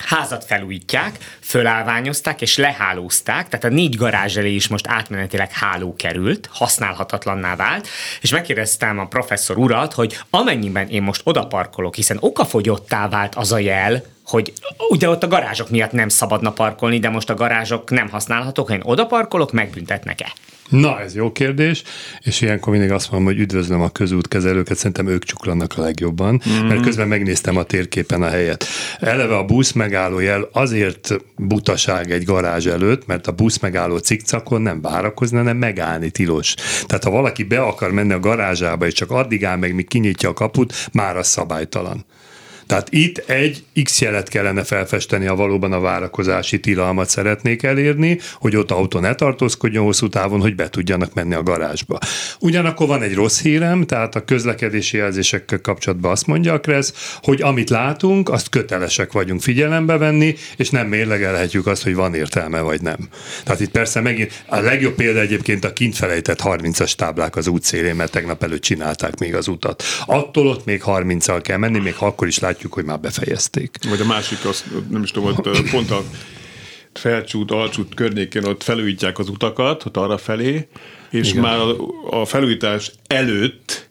[0.00, 6.48] házat felújítják, fölállványozták és lehálózták, tehát a négy garázs elé is most átmenetileg háló került,
[6.52, 7.88] használhatatlanná vált,
[8.20, 13.52] és megkérdeztem a professzor urat, hogy amennyiben én most oda parkolok, hiszen okafogyottá vált az
[13.52, 14.52] a jel, hogy
[14.88, 18.74] ugye ott a garázsok miatt nem szabadna parkolni, de most a garázsok nem használhatók, ha
[18.74, 20.32] én oda parkolok, megbüntetnek-e?
[20.70, 21.82] Na, ez jó kérdés,
[22.20, 26.66] és ilyenkor mindig azt mondom, hogy üdvözlöm a közútkezelőket, szerintem ők csuklanak a legjobban, mm.
[26.66, 28.64] mert közben megnéztem a térképen a helyet.
[29.00, 34.80] Eleve a busz megállójel azért butaság egy garázs előtt, mert a busz megálló cikcakon nem
[34.80, 36.54] várakozni, hanem megállni tilos.
[36.86, 40.28] Tehát ha valaki be akar menni a garázsába, és csak addig áll meg, míg kinyitja
[40.28, 42.04] a kaput, már az szabálytalan.
[42.70, 48.56] Tehát itt egy X jelet kellene felfesteni, ha valóban a várakozási tilalmat szeretnék elérni, hogy
[48.56, 51.98] ott autó ne tartózkodjon hosszú távon, hogy be tudjanak menni a garázsba.
[52.40, 57.42] Ugyanakkor van egy rossz hírem, tehát a közlekedési jelzésekkel kapcsolatban azt mondja a Kressz, hogy
[57.42, 62.80] amit látunk, azt kötelesek vagyunk figyelembe venni, és nem mérlegelhetjük azt, hogy van értelme vagy
[62.82, 63.08] nem.
[63.44, 67.94] Tehát itt persze megint a legjobb példa egyébként a kint felejtett 30-as táblák az útszélén,
[67.94, 69.82] mert tegnap előtt csinálták még az utat.
[70.06, 73.76] Attól ott még 30-al kell menni, még akkor is látjuk, hogy már befejezték.
[73.88, 76.02] Vagy a másik, az, nem is tudom, ott pont a
[76.92, 80.68] felcsút, alcsút környékén ott felújítják az utakat, ott arra felé,
[81.10, 81.42] és Igen.
[81.42, 81.76] már a,
[82.20, 83.89] a felújítás előtt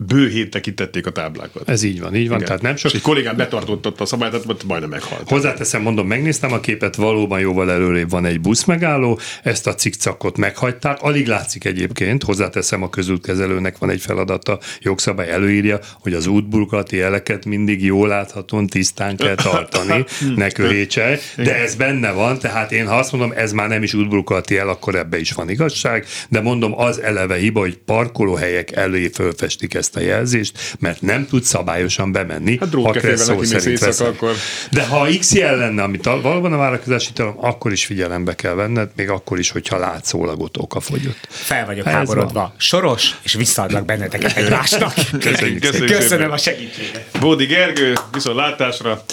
[0.00, 1.68] bő héttel kitették a táblákat.
[1.68, 2.36] Ez így van, így van.
[2.36, 2.48] Igen.
[2.48, 2.90] Tehát nem sok...
[2.90, 5.28] És egy kollégám betartotta a szabályt, tehát majdnem meghalt.
[5.28, 10.36] Hozzáteszem, mondom, megnéztem a képet, valóban jóval előrébb van egy busz megálló, ezt a cikcakot
[10.36, 16.96] meghagyták, alig látszik egyébként, hozzáteszem, a közútkezelőnek van egy feladata, jogszabály előírja, hogy az útburkolati
[16.96, 20.04] jeleket mindig jól láthatóan, tisztán kell tartani,
[20.36, 23.94] ne köhétse, de ez benne van, tehát én ha azt mondom, ez már nem is
[23.94, 29.10] útburkolati jel, akkor ebbe is van igazság, de mondom, az eleve hiba, hogy parkolóhelyek elé
[29.14, 32.58] fölfestik ezt ezt a jelzést, mert nem tud szabályosan bemenni.
[32.58, 34.34] Hát ha szó szerint akkor...
[34.70, 38.90] De ha X jel lenne, amit valóban a várakozási talom, akkor is figyelembe kell venned,
[38.96, 41.28] még akkor is, hogyha látszólag ott okafogyott.
[41.28, 42.54] Fel vagyok ha háborodva.
[42.56, 44.94] Soros, és visszaadlak benneteket egymásnak.
[45.20, 47.04] Köszönjük, köszönjük Köszönöm a segítséget.
[47.20, 49.04] Bódi Gergő, viszont látásra.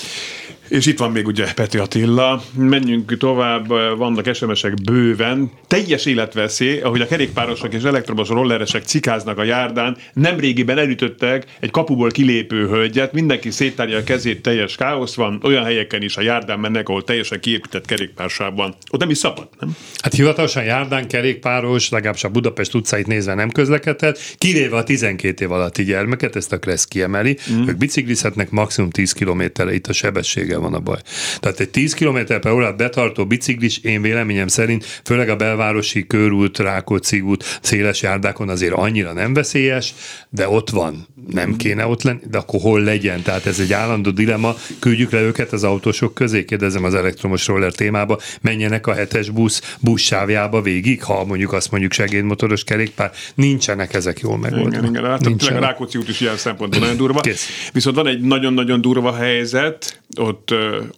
[0.67, 2.43] És itt van még ugye Peti Attila.
[2.57, 5.51] Menjünk tovább, vannak SMS-ek bőven.
[5.67, 12.11] Teljes életveszély, ahogy a kerékpárosok és elektromos rolleresek cikáznak a járdán, nemrégiben elütöttek egy kapuból
[12.11, 16.89] kilépő hölgyet, mindenki széttárja a kezét, teljes káosz van, olyan helyeken is a járdán mennek,
[16.89, 18.75] ahol teljesen kiépített kerékpársában.
[18.91, 19.75] Ott nem is szabad, nem?
[20.01, 25.51] Hát hivatalosan járdán kerékpáros, legalábbis a Budapest utcáit nézve nem közlekedhet, kivéve a 12 év
[25.51, 27.67] alatti gyermeket, ezt a Kressz kiemeli, mm.
[27.67, 30.99] ők biciklizhetnek maximum 10 kilométerre itt a sebessége van a baj.
[31.39, 36.57] Tehát egy 10 km per órát betartó biciklis, én véleményem szerint, főleg a belvárosi körút,
[36.57, 39.93] Rákóczi út, széles járdákon azért annyira nem veszélyes,
[40.29, 41.07] de ott van.
[41.31, 43.21] Nem kéne ott lenni, de akkor hol legyen?
[43.21, 44.55] Tehát ez egy állandó dilema.
[44.79, 49.75] Küldjük le őket az autósok közé, kérdezem az elektromos roller témába, menjenek a hetes busz
[49.79, 54.77] buszsávjába végig, ha mondjuk azt mondjuk segédmotoros kerékpár, nincsenek ezek jól megoldva.
[54.77, 57.19] Igen, igen, hát a Rákóczi út is ilyen szempontból nagyon durva.
[57.19, 57.69] Kész.
[57.73, 60.44] Viszont van egy nagyon-nagyon durva helyzet, ott,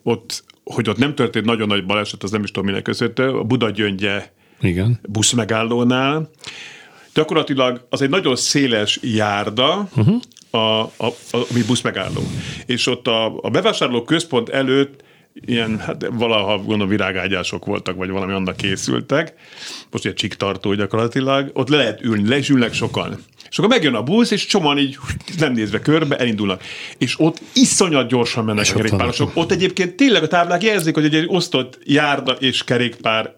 [0.04, 3.44] ott, hogy ott nem történt nagyon nagy baleset, az nem is tudom minek köszönhető, a
[3.44, 4.32] Buda gyöngye
[4.62, 5.00] Igen.
[5.10, 6.30] busz megállónál.
[7.14, 10.22] Gyakorlatilag az egy nagyon széles járda, uh-huh.
[10.50, 12.22] a, a, a, ami busz megálló.
[12.66, 15.04] És ott a, a bevásárló központ előtt
[15.46, 19.34] ilyen, hát valaha gondolom virágágyások voltak, vagy valami annak készültek.
[19.92, 21.50] Most egy csiktartó gyakorlatilag.
[21.54, 23.18] Ott le lehet ülni, le is ülnek sokan.
[23.50, 24.98] És akkor megjön a busz, és csomóan így
[25.38, 26.64] nem nézve körbe elindulnak.
[26.98, 29.32] És ott iszonyat gyorsan mennek és a kerékpárosok.
[29.34, 33.36] Ott egyébként tényleg a táblák jelzik, hogy egy osztott járda és kerékpár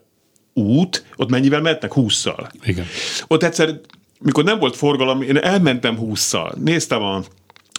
[0.53, 1.91] út, ott mennyivel mehetnek?
[1.95, 2.49] 20-szal.
[2.63, 2.85] Igen.
[3.27, 3.79] Ott egyszer,
[4.19, 6.53] mikor nem volt forgalom, én elmentem 20-szal.
[6.53, 7.21] Néztem a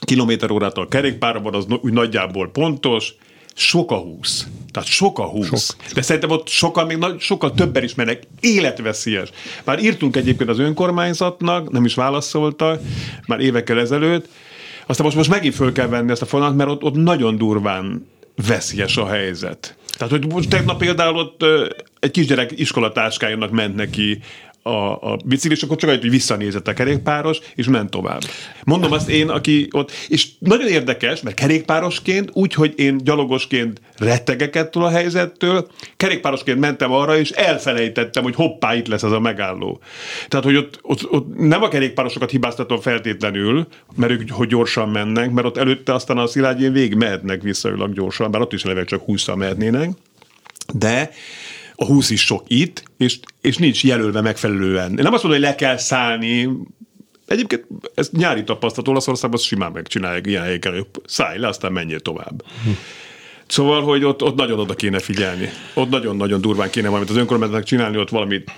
[0.05, 3.15] kilométer órától kerékpárban, az úgy nagyjából pontos,
[3.55, 4.47] sok a húsz.
[4.73, 5.47] Tehát sok a húsz.
[5.47, 5.93] Sok.
[5.95, 8.23] De szerintem ott sokkal, még nagy, sokkal többen is mennek.
[8.41, 9.31] Életveszélyes.
[9.65, 12.81] Már írtunk egyébként az önkormányzatnak, nem is válaszoltak,
[13.27, 14.29] már évekkel ezelőtt.
[14.87, 18.07] Aztán most, most megint föl kell venni ezt a fonalat, mert ott, ott nagyon durván
[18.47, 19.77] veszélyes a helyzet.
[19.93, 21.45] Tehát, hogy most tegnap például ott
[22.01, 24.23] egy kisgyerek iskolatáskájának ment neki
[24.63, 28.21] a, a biciklis, akkor csak hogy visszanézett a kerékpáros, és ment tovább.
[28.65, 34.57] Mondom azt én, aki ott, és nagyon érdekes, mert kerékpárosként, úgy, hogy én gyalogosként rettegek
[34.57, 39.81] ettől a helyzettől, kerékpárosként mentem arra, és elfelejtettem, hogy hoppá, itt lesz az a megálló.
[40.29, 45.31] Tehát, hogy ott, ott, ott nem a kerékpárosokat hibáztatom feltétlenül, mert ők hogy gyorsan mennek,
[45.31, 49.05] mert ott előtte aztán a szilágyén végig mehetnek visszajövőleg gyorsan, bár ott is eleve csak
[49.05, 49.91] 20 mehetnének,
[50.73, 51.11] de
[51.81, 54.89] a 20 is sok itt, és, és nincs jelölve megfelelően.
[54.89, 56.49] Én nem azt mondom, hogy le kell szállni,
[57.27, 62.43] Egyébként ez nyári tapasztalat Olaszországban simán megcsinálják ilyen helyeken, hogy szállj le, aztán menjél tovább.
[63.47, 65.49] Szóval, hogy ott, ott nagyon oda kéne figyelni.
[65.75, 68.51] Ott nagyon-nagyon durván kéne valamit az önkormányzatnak csinálni, ott valamit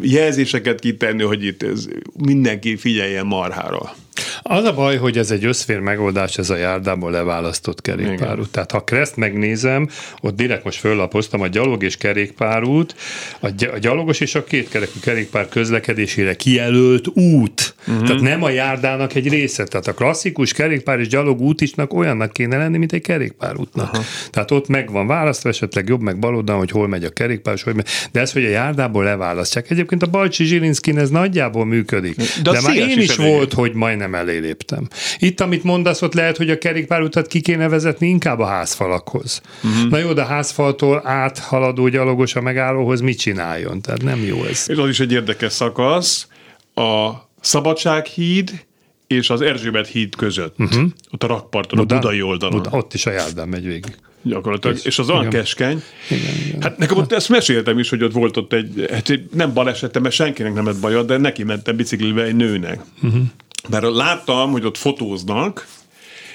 [0.00, 3.94] jelzéseket kitenni, hogy itt ez, mindenki figyeljen marhára.
[4.42, 8.50] Az a baj, hogy ez egy összfér megoldás, ez a járdából leválasztott kerékpárút.
[8.50, 9.88] Tehát ha Kreszt megnézem,
[10.20, 12.94] ott direkt most föllapoztam a gyalog és kerékpárút,
[13.40, 17.74] a gyalogos és a kétkerekű kerékpár közlekedésére kijelölt út.
[17.86, 18.06] Uh-huh.
[18.06, 19.64] Tehát nem a járdának egy része.
[19.64, 23.88] Tehát a klasszikus kerékpár és gyalog útisnak olyannak kéne lenni, mint egy kerékpárútnak.
[23.88, 24.04] Uh-huh.
[24.30, 27.74] Tehát ott meg van választva, esetleg jobb meg baloldalon, hogy hol megy a kerékpár, hogy
[27.74, 27.86] megy.
[28.12, 29.70] De ez, hogy a járdából leválasztják.
[29.70, 32.16] Egyébként a Balcsi Zsilinszkin ez nagyjából működik.
[32.16, 33.72] De, De már én is, is volt, hogy
[34.08, 34.88] majdnem elég léptem.
[35.18, 39.40] Itt, amit mondasz, ott lehet, hogy a kerékpárutat ki kéne vezetni inkább a házfalakhoz.
[39.62, 39.90] Uh-huh.
[39.90, 43.80] Na jó, de a házfaltól áthaladó gyalogos a megállóhoz mit csináljon?
[43.80, 44.64] Tehát nem jó ez.
[44.68, 46.26] És az is egy érdekes szakasz.
[46.74, 47.10] A
[47.40, 48.64] Szabadsághíd
[49.06, 50.54] és az Erzsébet híd között.
[50.58, 50.84] Uh-huh.
[51.10, 52.62] Ott a rakparton, Buda, a budai oldalon.
[52.62, 53.96] Buda, ott is a járdán megy végig.
[54.22, 54.76] Gyakorlatilag.
[54.76, 55.82] És, és az olyan keskeny.
[56.10, 56.62] Igen, igen.
[56.62, 60.14] Hát nekem ott ezt meséltem is, hogy ott volt ott egy, hát nem balesetem, mert
[60.14, 62.80] senkinek nem lett baja, de neki mentem biciklivel egy nőnek.
[63.02, 63.22] Uh-huh.
[63.68, 65.66] Mert láttam, hogy ott fotóznak,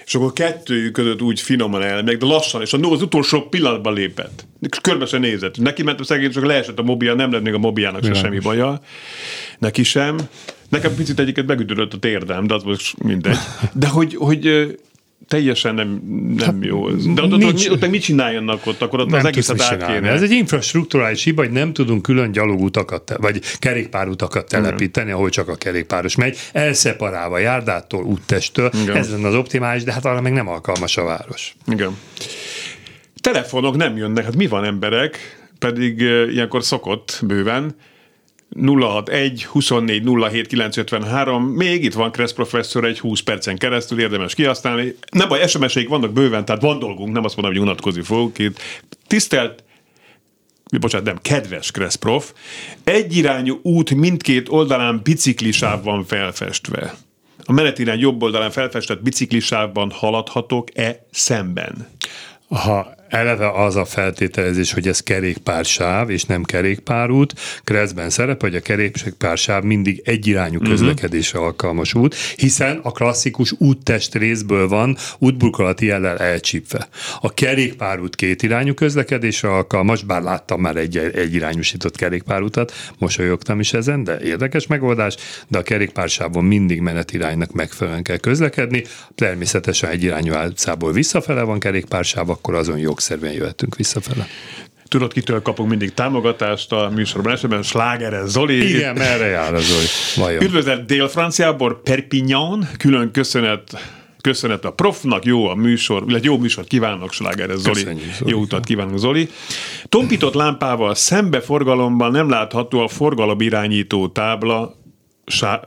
[0.05, 4.45] és akkor kettőjük között úgy finoman elmegy, de lassan, és az utolsó pillanatban lépett.
[4.81, 5.57] Körbe se nézett.
[5.57, 8.39] Neki ment a szegény, csak leesett a mobil, nem lett még a mobiljának se semmi
[8.39, 8.81] baja.
[9.59, 10.17] Neki sem.
[10.69, 13.37] Nekem picit egyiket megütődött a térdem, de az most mindegy.
[13.73, 14.75] De hogy, hogy
[15.27, 16.01] teljesen nem,
[16.37, 16.89] nem hát, jó.
[16.89, 18.81] De ott, nincs, ott, ott mit csináljanak ott?
[18.81, 20.03] Akkor ott nem az egészet át.
[20.03, 25.55] Ez egy infrastruktúrális hiba, hogy nem tudunk külön gyalogutakat, vagy kerékpárutakat telepíteni, ahol csak a
[25.55, 28.71] kerékpáros megy, elszeparálva járdától, úttestől.
[28.83, 28.95] Igen.
[28.95, 31.55] Ez lenne az optimális, de hát arra meg nem alkalmas a város.
[31.65, 31.97] Igen.
[33.21, 35.17] Telefonok nem jönnek, hát mi van emberek,
[35.59, 35.99] pedig
[36.31, 37.75] ilyenkor szokott bőven,
[38.55, 44.95] 061 24 07 953, még itt van Kressz professzor egy 20 percen keresztül, érdemes kihasználni.
[45.11, 48.59] Nem baj, SMS-eik vannak bőven, tehát van dolgunk, nem azt mondom, hogy unatkozni fogok itt.
[49.07, 49.63] Tisztelt
[50.79, 52.33] bocsánat, nem, kedves Kressz prof,
[52.83, 56.95] egyirányú út mindkét oldalán biciklisáv van felfestve.
[57.45, 61.87] A menetirány jobb oldalán felfestett biciklisávban haladhatok-e szemben?
[62.47, 67.33] Ha eleve az a feltételezés, hogy ez kerékpársáv és nem kerékpárút.
[67.63, 70.69] Kreszben szerepel, hogy a kerékpársáv mindig egyirányú mhm.
[70.69, 76.87] közlekedésre alkalmas út, hiszen a klasszikus úttest részből van útburkolati jellel elcsípve.
[77.21, 84.19] A kerékpárút kétirányú közlekedésre alkalmas, bár láttam már egy egyirányúsított kerékpárutat, mosolyogtam is ezen, de
[84.19, 85.15] érdekes megoldás,
[85.47, 88.83] de a kerékpársávon mindig menetiránynak megfelelően kell közlekedni.
[89.15, 94.27] Természetesen egyirányú álcából visszafele van kerékpársáv, akkor azon jó jogszerűen jöhetünk visszafele.
[94.87, 98.75] Tudod, kitől kapunk mindig támogatást a műsorban, esetben Slágere Zoli.
[98.75, 99.85] Igen, merre jár a Zoli?
[100.15, 100.43] Vajon?
[100.43, 103.79] Üdvözlet Dél-Franciából, Perpignan, külön köszönet
[104.21, 107.73] köszönet a profnak, jó a műsor, illetve jó műsor kívánok, Sláger Zoli.
[107.73, 108.31] Köszönjük, Zoli.
[108.31, 109.29] Jó utat kívánok, Zoli.
[109.89, 114.75] Tompított lámpával szembe forgalomban nem látható a forgalomirányító tábla,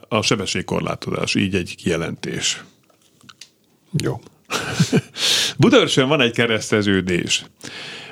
[0.08, 2.64] a sebességkorlátozás, így egy kijelentés.
[4.02, 4.20] Jó.
[5.58, 7.44] Budaörsön van egy kereszteződés.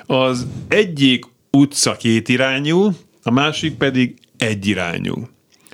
[0.07, 2.91] Az egyik utca kétirányú,
[3.23, 5.29] a másik pedig egyirányú.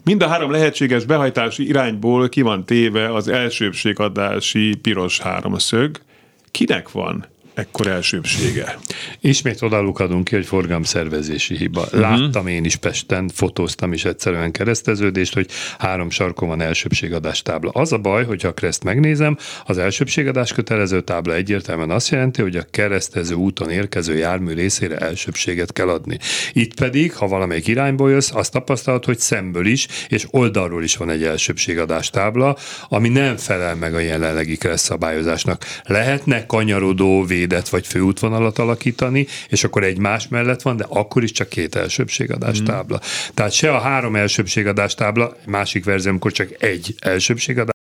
[0.04, 6.00] Mind a három lehetséges behajtási irányból ki van téve az elsőbségadási piros háromszög.
[6.50, 7.26] Kinek van?
[7.54, 8.78] Ekkor elsőbsége.
[9.20, 11.80] Ismét odalukadunk ki, hogy forgalomszervezési hiba.
[11.80, 12.00] Uh-huh.
[12.00, 15.46] Láttam én is Pesten, fotóztam is egyszerűen kereszteződést, hogy
[15.78, 17.70] három sarkon van elsőbségadás tábla.
[17.70, 22.56] Az a baj, hogyha a kereszt megnézem, az elsőbségadás kötelező tábla egyértelműen azt jelenti, hogy
[22.56, 26.18] a keresztező úton érkező jármű részére elsőbséget kell adni.
[26.52, 31.10] Itt pedig, ha valamelyik irányból jössz, azt tapasztalod, hogy szemből is, és oldalról is van
[31.10, 32.56] egy elsőbségadás tábla,
[32.88, 35.64] ami nem felel meg a jelenlegi kereszt szabályozásnak.
[35.84, 41.48] Lehetne kanyarodó, védett vagy főútvonalat alakítani, és akkor egymás mellett van, de akkor is csak
[41.48, 42.64] két elsőbségadás mm.
[42.64, 43.00] tábla.
[43.34, 47.73] Tehát se a három elsőbségadás tábla, másik verzió, amikor csak egy elsőbségadás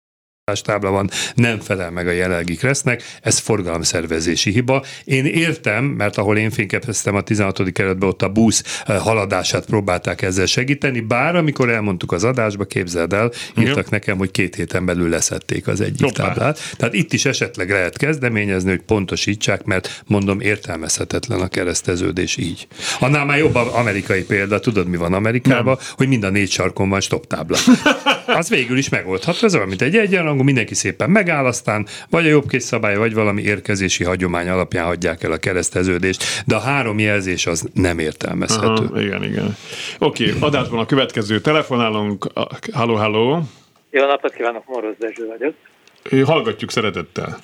[0.59, 4.83] tábla van, nem felel meg a jelenlegi kresznek, ez forgalomszervezési hiba.
[5.03, 7.71] Én értem, mert ahol én fényképeztem a 16.
[7.71, 13.13] keretben, ott a busz eh, haladását próbálták ezzel segíteni, bár amikor elmondtuk az adásba, képzeld
[13.13, 16.23] el, írtak nekem, hogy két héten belül leszették az egyik Hoppá.
[16.23, 16.59] táblát.
[16.77, 22.67] Tehát itt is esetleg lehet kezdeményezni, hogy pontosítsák, mert mondom, értelmezhetetlen a kereszteződés így.
[22.99, 25.85] Annál már jobb amerikai példa, tudod mi van Amerikában, nem.
[25.95, 27.57] hogy mind a négy sarkon van stop tábla.
[28.25, 32.25] Az végül is megoldható, ez olyan, mint egy egyenrangú rangú, mindenki szépen megáll, aztán vagy
[32.25, 36.99] a jobbkész szabály, vagy valami érkezési hagyomány alapján hagyják el a kereszteződést, de a három
[36.99, 38.85] jelzés az nem értelmezhető.
[38.85, 39.55] Aha, igen, igen.
[39.99, 42.27] Oké, okay, adásban a következő telefonálunk.
[42.73, 43.41] Halló, halló.
[43.91, 45.53] Jó napot kívánok, Moroz Dezső vagyok.
[46.27, 47.37] Hallgatjuk szeretettel.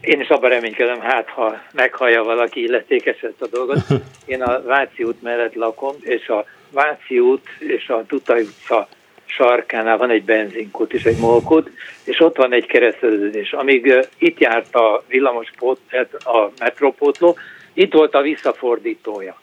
[0.00, 3.78] Én is abban reménykedem, hát ha meghallja valaki illetékes ezt a dolgot.
[4.32, 8.88] Én a Váci út mellett lakom, és a Váci út és a Tutai utca
[9.30, 11.70] sarkánál van egy benzinkút és egy molkút,
[12.04, 13.52] és ott van egy kereszteződés.
[13.52, 15.80] Amíg itt járt a villamos pót,
[16.24, 17.36] a metrópótló,
[17.72, 19.40] itt volt a visszafordítója.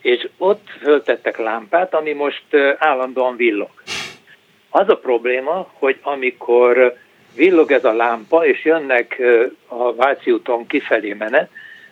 [0.00, 2.44] És ott föltettek lámpát, ami most
[2.78, 3.70] állandóan villog.
[4.70, 6.96] Az a probléma, hogy amikor
[7.34, 9.22] villog ez a lámpa, és jönnek
[9.66, 11.50] a Váci úton kifelé menet,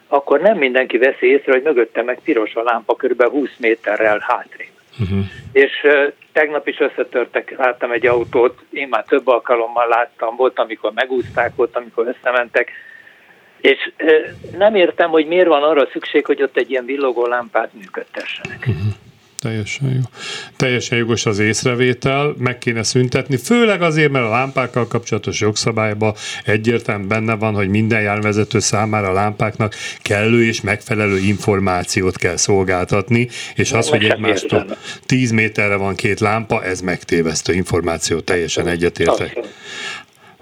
[0.09, 3.23] akkor nem mindenki veszi észre, hogy mögötte meg piros a lámpa, kb.
[3.23, 4.72] 20 méterrel hátrébb.
[5.01, 5.25] Uh-huh.
[5.53, 10.93] És uh, tegnap is összetörtek, láttam egy autót, én már több alkalommal láttam, volt, amikor
[10.95, 12.71] megúzták, volt, amikor összementek,
[13.61, 17.73] és uh, nem értem, hogy miért van arra szükség, hogy ott egy ilyen villogó lámpát
[17.73, 18.59] működtessenek.
[18.59, 18.93] Uh-huh.
[19.43, 20.01] Teljesen jó.
[20.57, 26.15] Teljesen jogos az észrevétel, meg kéne szüntetni, főleg azért, mert a lámpákkal kapcsolatos jogszabályban
[26.45, 33.29] egyértelműen benne van, hogy minden járvezető számára a lámpáknak kellő és megfelelő információt kell szolgáltatni,
[33.55, 34.77] és az, hogy egymástól
[35.07, 39.39] 10 méterre van két lámpa, ez megtévesztő információ, teljesen egyetértek.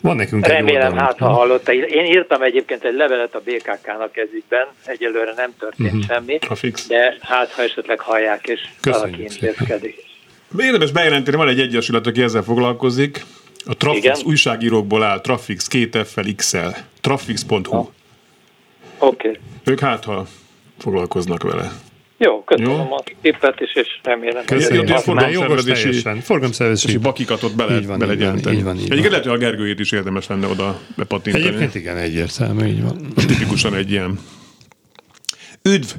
[0.01, 1.73] Van nekünk Remélem, hát ha hallotta.
[1.73, 6.05] Én írtam egyébként egy levelet a BKK-nak ezügyben, egyelőre nem történt uh-huh.
[6.07, 6.87] semmi, Trafix.
[6.87, 10.05] de hát ha esetleg hallják, és Köszönjük valaki intézkedik.
[10.59, 13.25] Érdemes bejelenteni, van egy egyesület, aki ezzel foglalkozik.
[13.65, 14.21] A Trafix Igen?
[14.25, 17.77] újságírókból áll, Trafix, két F-fel, X-el, trafix.hu.
[17.79, 17.93] Oké.
[18.99, 19.39] Okay.
[19.65, 20.27] Ők hát, ha
[20.79, 21.73] foglalkoznak vele.
[22.23, 22.95] Jó, köszönöm Jó.
[22.95, 24.45] a tippet is, és remélem.
[24.45, 24.87] Köszönöm.
[24.87, 29.11] Jó, forgalomszervezési, forgalomszervezési bakikat ott bele, így van, bele így van, így van, így Egyébként
[29.11, 31.47] lehet, hogy a Gergőjét is érdemes lenne oda bepatintani.
[31.47, 33.13] Egyébként igen, egyértelmű, így van.
[33.15, 34.19] Tipikusan egy ilyen.
[35.63, 35.91] Üdv!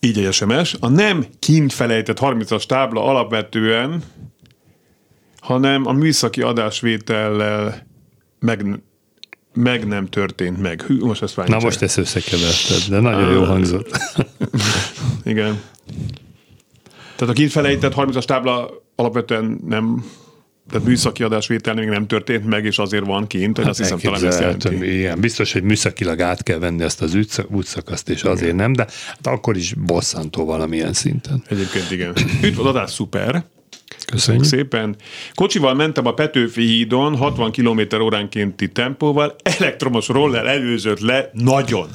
[0.00, 0.76] Így egy SMS.
[0.80, 4.02] A nem kint felejtett 30-as tábla alapvetően,
[5.40, 7.86] hanem a műszaki adásvétellel
[8.38, 8.64] meg,
[9.54, 10.82] meg nem történt meg.
[10.82, 13.90] Hű, most ezt Na most ezt összekeverted, de nagyon jó hangzott.
[15.24, 15.60] Igen.
[17.16, 20.04] Tehát a kint felejtett 30-as tábla alapvetően nem
[20.70, 23.98] tehát műszaki adásvétel még nem történt meg, és azért van kint, hogy hát azt hiszem
[23.98, 24.98] talán ezt jelenti.
[24.98, 27.18] Igen, biztos, hogy műszakilag át kell venni ezt az
[27.48, 28.56] útszakaszt, és azért igen.
[28.56, 31.42] nem, de hát akkor is bosszantó valamilyen szinten.
[31.48, 32.12] Egyébként igen.
[32.42, 33.44] Üdv adás, szuper!
[34.06, 34.96] Köszönjük szépen.
[35.34, 41.88] Kocsival mentem a Petőfi hídon 60 km óránkénti tempóval, elektromos roller előzött le nagyon.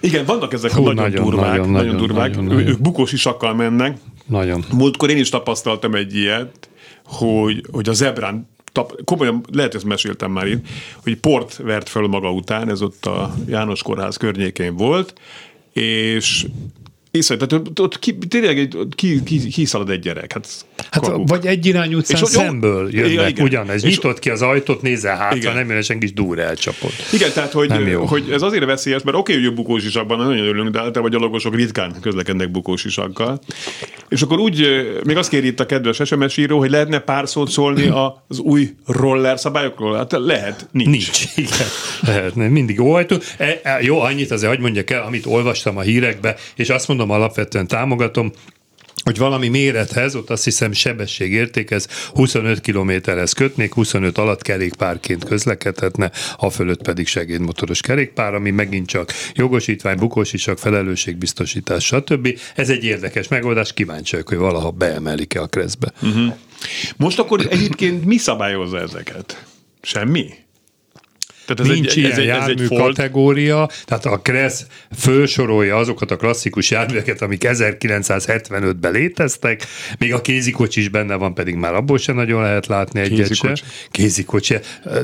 [0.00, 2.30] Igen, vannak ezek Hú, a nagyon, nagyon durvák, nagyon, nagyon, nagyon durvák.
[2.30, 2.68] Nagyon, nagyon.
[2.68, 3.98] Ők bukós isakkal mennek.
[4.26, 4.64] Nagyon.
[4.72, 6.68] Múltkor én is tapasztaltam egy ilyet,
[7.04, 10.66] hogy, hogy a zebrán tap, komolyan, lehet, ezt meséltem már itt,
[11.02, 15.20] hogy port vert föl maga után, ez ott a János Kórház környékén volt,
[15.72, 16.46] és
[17.10, 20.32] Észre, tehát ott ki, tényleg ki, ki, ki szalad egy gyerek.
[20.32, 23.44] Hát, hát vagy egy irány utcán és szemből jönnek ja, igen.
[23.44, 23.82] ugyanez.
[23.82, 26.92] Nyitott ki az ajtót, nézze hátra, nem jön senki is dúr elcsapott.
[27.12, 30.70] Igen, tehát hogy, hogy ez azért veszélyes, mert oké, okay, hogy bukós isakban nagyon örülünk,
[30.70, 33.40] de általában a gyalogosok ritkán közlekednek bukós isakkal.
[34.08, 34.66] És akkor úgy,
[35.04, 37.92] még azt kéri itt a kedves SMS író, hogy lehetne pár szót szólni
[38.28, 39.96] az új roller szabályokról?
[39.96, 40.88] Hát lehet, nincs.
[40.90, 41.66] Nincs, igen.
[42.00, 43.16] Lehetne, mindig jó ajtó.
[43.36, 47.10] E, e, jó, annyit azért, hogy mondjak el, amit olvastam a hírekbe, és azt mondom,
[47.10, 48.32] alapvetően támogatom,
[49.04, 56.50] hogy valami mérethez, ott azt hiszem sebességértékhez 25 kilométerhez kötnék, 25 alatt kerékpárként közlekedhetne, a
[56.50, 62.38] fölött pedig segédmotoros kerékpár, ami megint csak jogosítvány, bukósisak, felelősségbiztosítás, stb.
[62.54, 65.92] Ez egy érdekes megoldás, kíváncsiak, hogy valaha beemelik-e a kreszbe.
[66.02, 66.34] Uh-huh.
[66.96, 69.44] Most akkor egyébként mi szabályozza ezeket?
[69.82, 70.28] Semmi?
[71.54, 74.66] Tehát ez Nincs egy, ilyen ez egy, jármű ez egy kategória, tehát a KRESZ
[74.98, 79.66] fölsorolja azokat a klasszikus járműveket, amik 1975-ben léteztek,
[79.98, 83.62] még a kézikocsi is benne van, pedig már abból sem nagyon lehet látni egyet kézikocsi.
[83.62, 83.88] se.
[83.90, 84.54] Kézikocsi.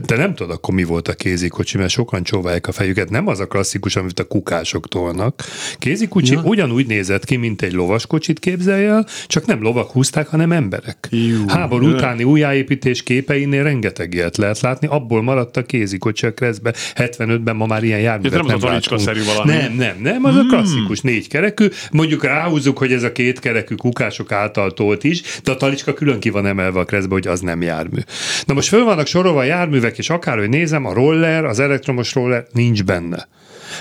[0.06, 3.10] De nem tudod akkor mi volt a kézikocsi, mert sokan csóválják a fejüket.
[3.10, 5.44] Nem az a klasszikus, amit a kukások tolnak.
[5.78, 6.40] Kézikocsi ja.
[6.44, 11.08] ugyanúgy nézett ki, mint egy lovaskocsit képzelj el, csak nem lovak húzták, hanem emberek.
[11.10, 17.56] Jú, Háború utáni újjáépítés képeinél rengeteg ilyet lehet látni, abból maradt a kézikocsi Kreszbe, 75-ben
[17.56, 19.52] ma már ilyen járművet nem, nem az szerű valami.
[19.52, 20.40] Nem, nem, nem, az hmm.
[20.40, 21.66] a klasszikus négy kerekű.
[21.90, 26.20] Mondjuk ráhúzzuk, hogy ez a két kerekű kukások által tolt is, de a talicska külön
[26.20, 27.98] ki van emelve a Kreszbe, hogy az nem jármű.
[28.46, 32.46] Na most föl vannak sorolva a járművek, és akárhogy nézem, a roller, az elektromos roller
[32.52, 33.28] nincs benne.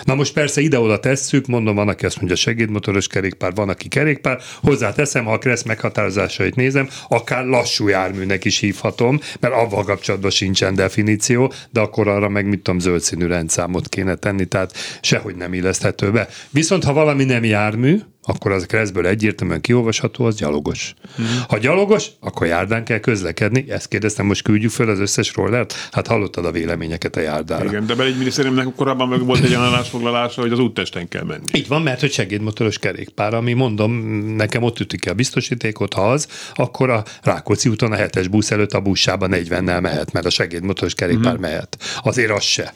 [0.03, 4.39] Na most persze ide-oda tesszük, mondom, van, aki azt mondja segédmotoros kerékpár, van, aki kerékpár,
[4.61, 10.75] hozzáteszem, ha a kereszt meghatározásait nézem, akár lassú járműnek is hívhatom, mert avval kapcsolatban sincsen
[10.75, 15.53] definíció, de akkor arra meg mit tudom, zöld színű rendszámot kéne tenni, tehát sehogy nem
[15.53, 16.27] illeszthető be.
[16.49, 20.93] Viszont ha valami nem jármű, akkor az keresztből egyértelműen kiolvasható, az gyalogos.
[21.21, 21.25] Mm.
[21.47, 23.65] Ha gyalogos, akkor járdán kell közlekedni.
[23.67, 25.89] Ezt kérdeztem, most küldjük fel az összes rollert?
[25.91, 27.65] Hát hallottad a véleményeket a járdára.
[27.65, 31.43] Igen, de belügyminisztériumnak korábban meg volt egy állásfoglalása, hogy az úttesten kell menni.
[31.51, 33.91] Így van, mert hogy segédmotoros kerékpár, ami mondom,
[34.35, 38.51] nekem ott ütik ki a biztosítékot, ha az, akkor a Rákóczi úton a hetes busz
[38.51, 41.41] előtt a buszában 40-nel mehet, mert a segédmotoros kerékpár mm.
[41.41, 41.77] mehet.
[42.03, 42.73] Azért az se.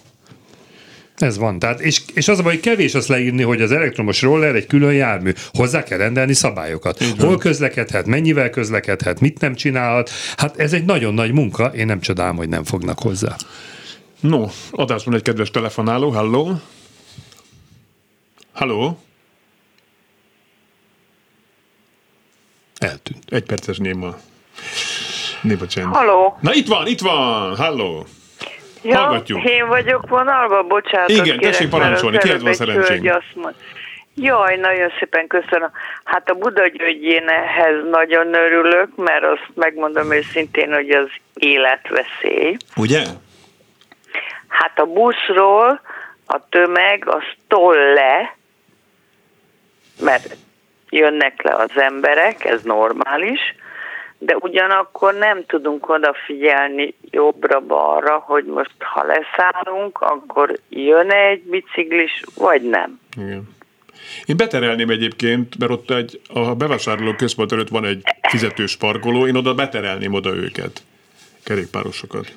[1.19, 1.59] Ez van.
[1.59, 4.67] Tehát, és, és az a baj, hogy kevés azt leírni, hogy az elektromos roller egy
[4.67, 5.31] külön jármű.
[5.53, 6.99] Hozzá kell rendelni szabályokat.
[7.01, 7.25] Igen.
[7.27, 10.09] Hol közlekedhet, mennyivel közlekedhet, mit nem csinálhat.
[10.37, 13.35] Hát ez egy nagyon nagy munka, én nem csodálom, hogy nem fognak hozzá.
[14.19, 16.09] No, adásban egy kedves telefonáló.
[16.09, 16.61] Halló?
[18.53, 18.99] Halló?
[22.77, 23.23] Eltűnt.
[23.27, 24.17] Egy perces néma.
[25.41, 25.95] Néma csend.
[25.95, 26.37] Halló?
[26.41, 27.55] Na itt van, itt van!
[27.55, 28.05] Halló!
[28.81, 29.43] Ja, Hallgatjuk.
[29.43, 31.09] én vagyok vonalban, bocsánat.
[31.09, 33.13] Igen, tessék parancsolni, kihez van szerencsém?
[34.15, 35.71] Jaj, nagyon szépen köszönöm.
[36.03, 36.61] Hát a Buda
[37.27, 42.57] ehhez nagyon örülök, mert azt megmondom őszintén, hogy az életveszély.
[42.75, 43.03] Ugye?
[44.47, 45.81] Hát a buszról
[46.25, 48.35] a tömeg az toll le,
[50.01, 50.35] mert
[50.89, 53.39] jönnek le az emberek, ez normális,
[54.19, 62.61] de ugyanakkor nem tudunk odafigyelni jobbra-balra, hogy most ha leszállunk, akkor jön egy biciklis, vagy
[62.61, 62.99] nem.
[63.17, 63.57] Igen.
[64.25, 69.35] Én beterelném egyébként, mert ott egy, a bevásárló központ előtt van egy fizetős parkoló, én
[69.35, 70.81] oda beterelném oda őket,
[71.43, 72.33] kerékpárosokat.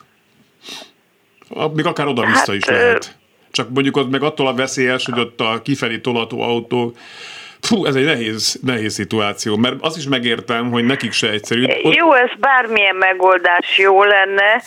[1.74, 3.16] Még akár oda-vissza hát, is lehet.
[3.50, 6.94] Csak mondjuk ott meg attól a veszélyes, hogy ott a kifelé tolató autó
[7.62, 11.64] Fú, ez egy nehéz, nehéz szituáció, mert azt is megértem, hogy nekik se egyszerű.
[11.64, 11.94] Ott...
[11.94, 14.62] Jó, ez bármilyen megoldás jó lenne.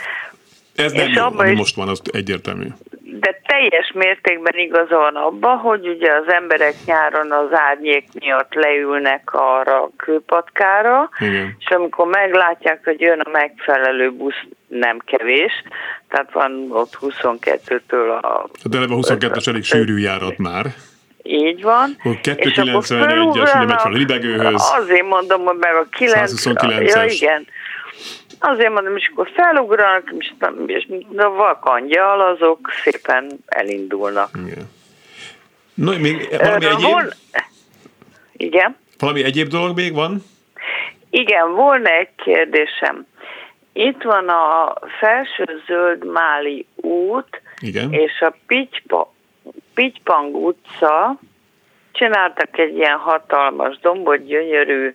[0.75, 1.57] Ez nem jó, ami is...
[1.57, 2.67] most van, az egyértelmű.
[3.01, 9.33] De teljes mértékben igaza van abban, hogy ugye az emberek nyáron az árnyék miatt leülnek
[9.33, 11.55] arra a kőpatkára, Igen.
[11.59, 15.53] és amikor meglátják, hogy jön a megfelelő busz, nem kevés,
[16.09, 18.49] tehát van ott 22-től a...
[18.63, 20.65] De eleve a 22-es elég sűrű járat már.
[21.27, 21.97] Így van.
[22.03, 24.71] 291-es, ugye megy a libegőhöz.
[24.77, 26.31] Azért mondom, hogy meg a 9...
[26.45, 26.95] 129-es.
[26.95, 27.47] Ja, igen.
[28.39, 30.33] Azért mondom, és akkor felugranak, és,
[30.65, 34.29] és a vakangyal, azok szépen elindulnak.
[34.45, 34.69] Igen.
[35.73, 36.81] No, még valami egyéb?
[36.81, 37.13] Vol...
[38.33, 38.75] Igen.
[38.99, 40.23] Valami egyéb dolog még van?
[41.09, 43.05] Igen, volna egy kérdésem.
[43.73, 47.93] Itt van a felső zöld máli út, Igen.
[47.93, 49.13] és a Pitypa
[49.75, 51.19] Pitypang utca,
[51.91, 54.91] csináltak egy ilyen hatalmas dombot, gyönyörű,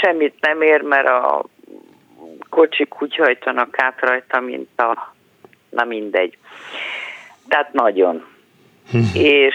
[0.00, 1.44] semmit nem ér, mert a
[2.48, 5.14] kocsik úgy hajtanak át rajta, mint a,
[5.68, 6.38] na mindegy.
[7.48, 8.26] Tehát nagyon.
[8.90, 8.98] Hm.
[9.14, 9.54] És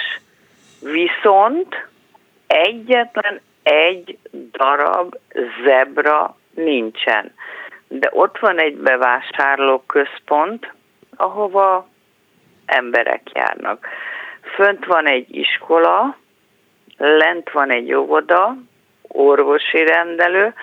[0.82, 1.88] viszont
[2.48, 4.18] egyetlen egy
[4.52, 5.16] darab
[5.66, 7.34] zebra nincsen.
[7.88, 10.74] De ott van egy bevásárlóközpont,
[11.16, 11.88] ahova
[12.66, 13.88] emberek járnak
[14.56, 16.18] fönt van egy iskola,
[16.98, 18.56] lent van egy óvoda,
[19.02, 20.54] orvosi rendelő,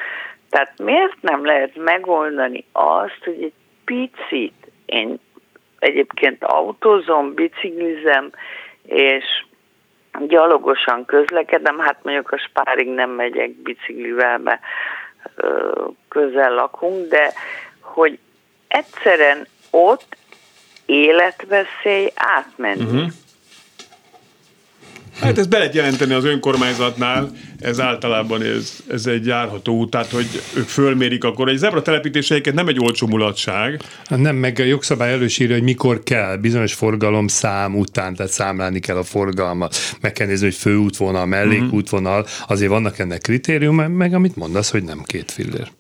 [0.51, 3.53] tehát miért nem lehet megoldani azt, hogy egy
[3.85, 5.19] picit, én
[5.79, 8.31] egyébként autózom, biciklizem,
[8.87, 9.25] és
[10.19, 14.61] gyalogosan közlekedem, hát mondjuk a spárig nem megyek biciklivel, mert
[16.09, 17.33] közel lakunk, de
[17.81, 18.19] hogy
[18.69, 20.17] egyszerűen ott
[20.87, 22.85] életveszély átmenni.
[22.85, 23.11] Uh-huh.
[25.23, 30.11] Hát ezt be lehet jelenteni az önkormányzatnál, ez általában ez, ez egy járható út, tehát
[30.11, 31.49] hogy ők fölmérik akkor.
[31.49, 33.83] Egy zebra telepítéseiket nem egy olcsó mulatság.
[34.09, 38.97] Nem, meg a jogszabály elősírja, hogy mikor kell, bizonyos forgalom szám után, tehát számlálni kell
[38.97, 44.71] a forgalmat, meg kell nézni, hogy főútvonal, mellékútvonal, azért vannak ennek kritérium, meg amit mondasz,
[44.71, 45.71] hogy nem két fillér.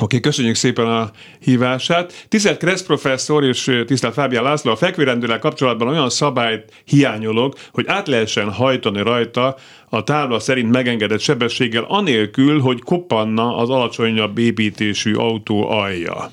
[0.00, 2.26] Oké, okay, köszönjük szépen a hívását.
[2.28, 8.08] Tisztelt Kressz professzor és tisztelt Fábián László, a fekvérendőrrel kapcsolatban olyan szabályt hiányolok, hogy át
[8.08, 9.56] lehessen hajtani rajta
[9.88, 16.30] a tábla szerint megengedett sebességgel, anélkül, hogy koppanna az alacsonyabb építésű autó alja.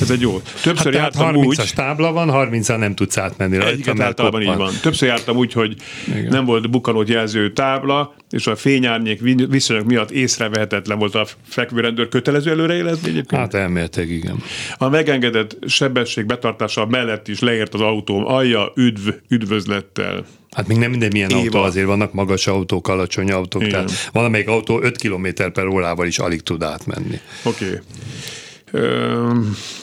[0.00, 0.40] Ez egy jó.
[0.62, 1.56] Többször hát jártam 30 úgy...
[1.56, 3.72] 30 tábla van, 30 nem tudsz átmenni rajta.
[3.72, 4.72] Egyiket általában így van.
[4.82, 5.76] Többször jártam úgy, hogy
[6.08, 6.26] Igen.
[6.28, 12.50] nem volt bukanót jelző tábla, és a fényárnyék viszonyok miatt észrevehetetlen volt a fekvőrendőr kötelező
[12.50, 13.40] előrejelezni egyébként?
[13.40, 14.42] Hát elméletileg igen.
[14.76, 20.24] A megengedett sebesség betartása mellett is leért az autóm alja üdv, üdvözlettel.
[20.50, 21.40] Hát még nem minden milyen Éva.
[21.40, 23.72] autó, azért vannak magas autók, alacsony autók, Igen.
[23.72, 27.20] tehát valamelyik autó 5 km per órával is alig tud átmenni.
[27.44, 27.64] Oké.
[27.64, 27.78] Okay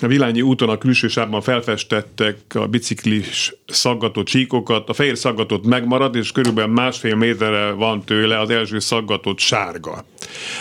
[0.01, 6.15] a Vilányi úton a külső sávban felfestettek a biciklis szaggató csíkokat, a fehér szaggatott megmarad,
[6.15, 10.05] és körülbelül másfél méterre van tőle az első szaggatott sárga.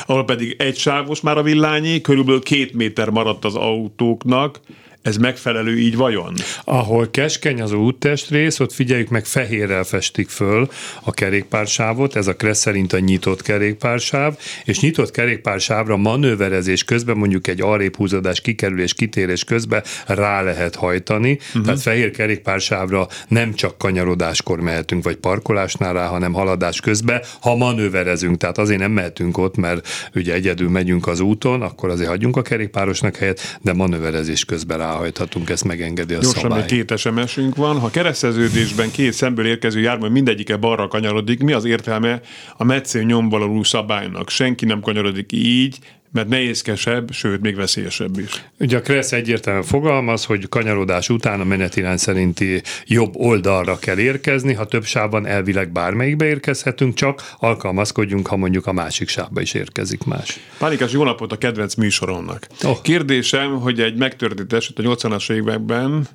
[0.07, 4.61] Ahol pedig egy sávos már a villányi, körülbelül két méter maradt az autóknak,
[5.03, 6.35] ez megfelelő így vajon?
[6.65, 10.69] Ahol keskeny az úttestrész, ott figyeljük meg, fehérrel festik föl
[11.03, 17.47] a kerékpársávot, ez a Kressz szerint a nyitott kerékpársáv, és nyitott kerékpársávra manőverezés közben mondjuk
[17.47, 21.65] egy arrébb húzódás, kikerülés, kitérés közben rá lehet hajtani, uh-huh.
[21.65, 28.37] tehát fehér kerékpársávra nem csak kanyarodáskor mehetünk, vagy parkolásnál rá, hanem haladás közben, ha manőverezünk,
[28.37, 32.43] tehát azért nem mehetünk ott, mert ugye egyedül megyünk az úton, akkor azért hagyjunk a
[32.43, 36.67] kerékpárosnak helyet, de manőverezés közben rá ráhajthatunk, ezt megengedi a Gyorsan szabály.
[36.67, 37.79] két sms van.
[37.79, 42.21] Ha kereszteződésben két szemből érkező jármű mindegyike balra kanyarodik, mi az értelme
[42.57, 44.31] a metsző nyomvaló szabálynak?
[44.31, 45.79] Senki nem kanyarodik így,
[46.13, 48.45] mert nehézkesebb, sőt, még veszélyesebb is.
[48.59, 54.55] Ugye a Kressz egyértelműen fogalmaz, hogy kanyarodás után a menetirány szerinti jobb oldalra kell érkezni,
[54.55, 60.05] ha több sávban elvileg bármelyikbe érkezhetünk, csak alkalmazkodjunk, ha mondjuk a másik sávba is érkezik
[60.05, 60.39] más.
[60.59, 62.47] Pánikás, jó napot a kedvenc műsoromnak.
[62.63, 62.83] Oh.
[62.83, 66.09] Kérdésem, hogy egy megtörtént eset a 80-as években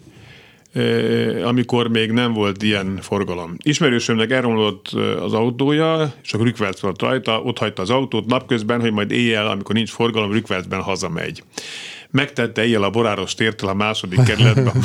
[1.44, 3.56] amikor még nem volt ilyen forgalom.
[3.64, 4.88] Ismerősömnek elromlott
[5.20, 9.48] az autója, és a rükverc volt rajta, ott hagyta az autót napközben, hogy majd éjjel,
[9.48, 11.44] amikor nincs forgalom, rükvercben hazamegy
[12.16, 14.74] megtette éjjel a Boráros tértől a második kerületben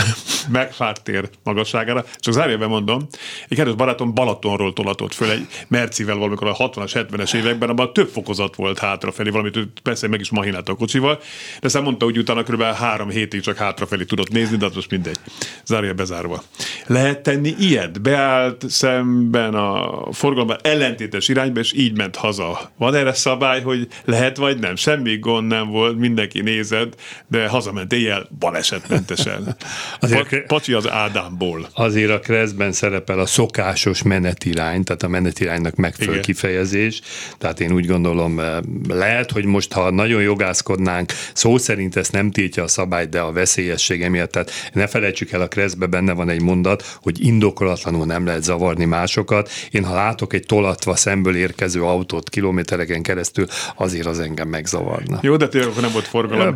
[0.49, 2.05] megfárt tér magasságára.
[2.16, 3.07] Csak zárjában mondom,
[3.49, 8.09] egy kedves barátom Balatonról tolatott föl egy Mercivel valamikor a 60-as, 70-es években, abban több
[8.09, 11.16] fokozat volt hátrafelé, valamit persze meg is mahinált a kocsival,
[11.61, 12.62] de aztán mondta, hogy utána kb.
[12.62, 15.18] három hétig csak hátrafelé tudott nézni, de az most mindegy.
[15.64, 16.43] Zárja bezárva.
[16.87, 18.03] Lehet tenni ilyet?
[18.03, 22.70] Beállt szemben a forgalomban ellentétes irányba, és így ment haza.
[22.76, 24.76] Van erre szabály, hogy lehet vagy nem?
[24.76, 29.57] Semmi gond nem volt, mindenki nézett, de hazament éjjel balesetmentesen.
[30.01, 31.68] Azért pa- Pacsi az Ádámból.
[31.73, 36.25] Azért a Kreszben szerepel a szokásos menetirány, tehát a menetiránynak megfelelő Igen.
[36.25, 37.01] kifejezés.
[37.39, 38.57] Tehát én úgy gondolom, eh,
[38.89, 43.33] lehet, hogy most, ha nagyon jogászkodnánk, szó szerint ezt nem tiltja a szabály, de a
[43.33, 44.31] veszélyessége miatt.
[44.33, 48.85] Tehát ne felejtsük el, a Kreszbe benne van egy mondat, hogy indokolatlanul nem lehet zavarni
[48.85, 49.51] másokat.
[49.71, 53.47] Én ha látok egy tolatva szemből érkező autót kilométereken keresztül,
[53.77, 55.18] azért az engem megzavarna.
[55.23, 56.55] Jó, de tényleg nem volt forgalom.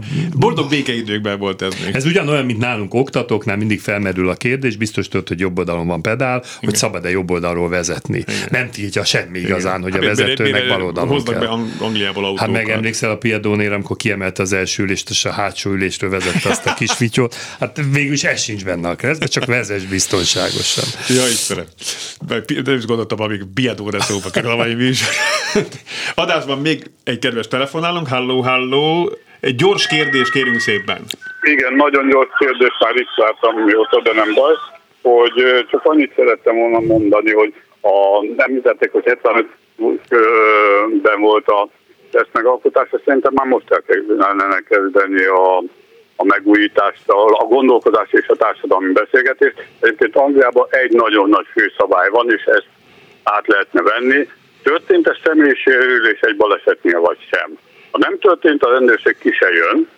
[0.55, 1.95] Boldog békeidőkben volt ez még.
[1.95, 6.03] Ez ugyanolyan, mint nálunk oktatóknál mindig felmerül a kérdés, biztos tudod, hogy jobb oldalon van
[6.03, 6.59] pedál, Igen.
[6.61, 8.19] hogy szabad-e jobb oldalról vezetni.
[8.19, 8.49] Igen.
[8.51, 9.51] Nem tiltja semmi Igen.
[9.51, 11.39] igazán, hogy hát, a vezetőnek bal oldalon kell.
[11.39, 11.49] be
[11.79, 12.47] Angliából autókat.
[12.47, 16.67] Hát megemlékszel a Piadónél, amikor kiemelte az első ülést, és a hátsó ülésről vezette azt
[16.67, 17.35] a kis fityót.
[17.61, 20.85] Hát végül is ez sincs benne a keresztbe, csak vezess biztonságosan.
[21.09, 21.65] Ja, Istenem.
[22.65, 25.09] Nem is gondoltam, amíg Piadóra szóba kerül a mai műsor.
[26.15, 28.09] Adásban még egy kedves telefonálunk.
[28.09, 29.13] Halló, halló.
[29.45, 31.05] Egy gyors kérdés kérünk szépen.
[31.43, 34.55] Igen, nagyon gyors kérdés, már itt láttam mióta, de nem baj,
[35.03, 41.69] hogy csak annyit szerettem volna mondani, hogy a, említették, hogy 75-ben volt a
[42.11, 45.59] test megalkotása, szerintem már most el kellene kezdeni a,
[46.17, 49.67] a megújítást, a, a gondolkodás és a társadalmi beszélgetést.
[49.81, 52.69] Egyébként Angliában egy nagyon nagy főszabály van, és ezt
[53.23, 54.29] át lehetne venni.
[54.63, 57.59] Történt-e személyisérülés egy balesetnél, vagy sem?
[57.95, 59.89] Ha nem történt, a rendőrség ki se jön,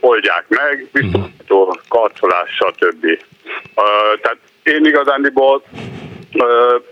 [0.00, 3.04] oldják meg, biztosító, karcolás, stb.
[3.04, 5.62] Uh, tehát én igazándiból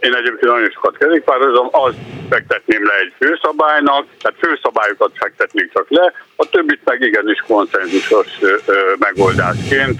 [0.01, 1.97] Én egyébként nagyon sokat kerékpározom, azt
[2.31, 8.27] fektetném le egy főszabálynak, tehát főszabályokat fektetnék csak le, a többit meg igenis konszenzusos
[8.99, 9.99] megoldásként.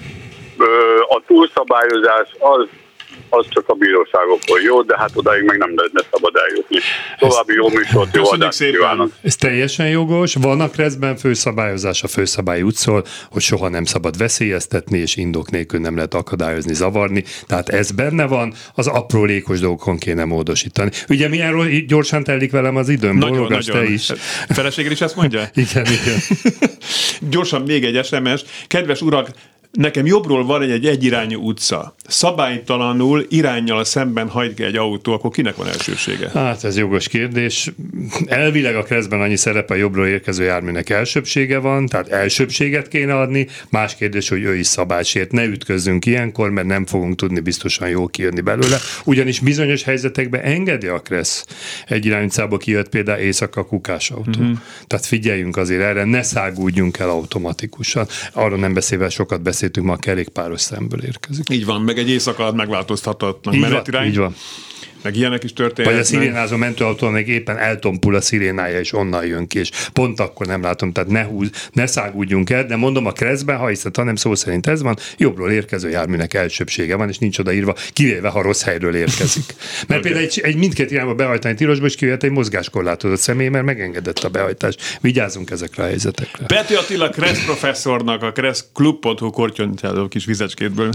[1.09, 2.67] A túlszabályozás az
[3.39, 6.79] az csak a bíróságokon jó, de hát odáig meg nem lenne szabad eljutni.
[7.19, 9.11] További jó műsort, jó adást kívánok!
[9.23, 10.35] Ez teljesen jogos.
[10.35, 15.51] Van a kreszben főszabályozás, a főszabály úgy szól, hogy soha nem szabad veszélyeztetni, és indok
[15.51, 17.25] nélkül nem lehet akadályozni, zavarni.
[17.47, 20.91] Tehát ez benne van, az apró lékos dolgokon kéne módosítani.
[21.09, 23.77] Ugye milyen gyorsan telik velem az időm, nagyon, nagyon.
[23.77, 24.13] te is.
[24.49, 25.41] Feleséged is ezt mondja?
[25.55, 26.19] igen, igen.
[27.31, 28.45] Gyorsan még egy SMS.
[28.67, 29.29] Kedves urak,
[29.75, 31.95] Nekem jobbról van egy, egy egyirányú utca.
[32.07, 36.31] Szabálytalanul irányjal szemben hajt egy autó, akkor kinek van elsősége?
[36.35, 37.73] Hát ez jogos kérdés.
[38.27, 43.47] Elvileg a keresztben annyi szerepe a jobbról érkező járműnek elsőbsége van, tehát elsőbséget kéne adni.
[43.71, 45.33] Más kérdés, hogy ő is szabálysért.
[45.33, 48.79] Ne ütközzünk ilyenkor, mert nem fogunk tudni biztosan jól kijönni belőle.
[49.05, 51.45] Ugyanis bizonyos helyzetekben engedi a kressz.
[51.87, 54.41] Egy irányutcába kijött például éjszaka kukás autó.
[54.41, 54.53] Mm-hmm.
[54.87, 58.07] Tehát figyeljünk azért erre, ne szágúdjunk el automatikusan.
[58.33, 61.51] Arról nem beszélve sokat beszél beszéltünk, ma a kerékpáros szemből érkezik.
[61.51, 64.07] Így van, meg egy éjszaka alatt megváltoztathatnak menetirány.
[64.07, 64.35] Így van
[65.05, 65.93] meg ilyenek is történnek.
[65.93, 70.21] Vagy a szirénázó mentőautó meg éppen eltompul a szirénája, és onnan jön ki, és pont
[70.21, 73.97] akkor nem látom, tehát ne, húz, ne szágudjunk el, de mondom a kreszben, ha hiszed,
[73.97, 78.43] hanem szó szerint ez van, jobbról érkező járműnek elsőbsége van, és nincs odaírva, kivéve, ha
[78.43, 79.45] rossz helyről érkezik.
[79.89, 84.19] Mert például egy, egy mindkét irányba behajtani tilosba, és kijöhet egy mozgáskorlátozott személy, mert megengedett
[84.19, 84.75] a behajtás.
[85.01, 86.47] Vigyázzunk ezekre a helyzetekre.
[86.47, 90.91] Peti Attila Kressz professzornak a kresszklub.hu kortyonytáló kis vizecskétből.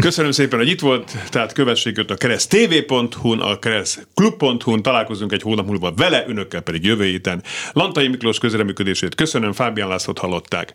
[0.00, 5.66] Köszönöm szépen, hogy itt volt, tehát kövessék őt a keresztv.hu a keresztklub.hu-n találkozunk egy hónap
[5.66, 7.42] múlva vele, önökkel pedig jövő héten.
[7.72, 10.72] Lantai Miklós közreműködését köszönöm, Fábián Lászlót hallották.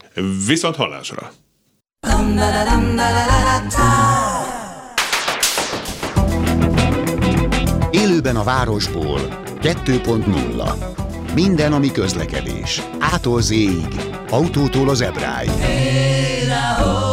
[0.48, 1.32] Viszont hallásra!
[7.92, 9.20] Élőben a városból
[9.62, 10.74] 2.0
[11.34, 12.82] Minden, ami közlekedés.
[13.00, 13.54] Ától z
[14.30, 15.50] autótól az ebráig.
[15.50, 17.07] Hey,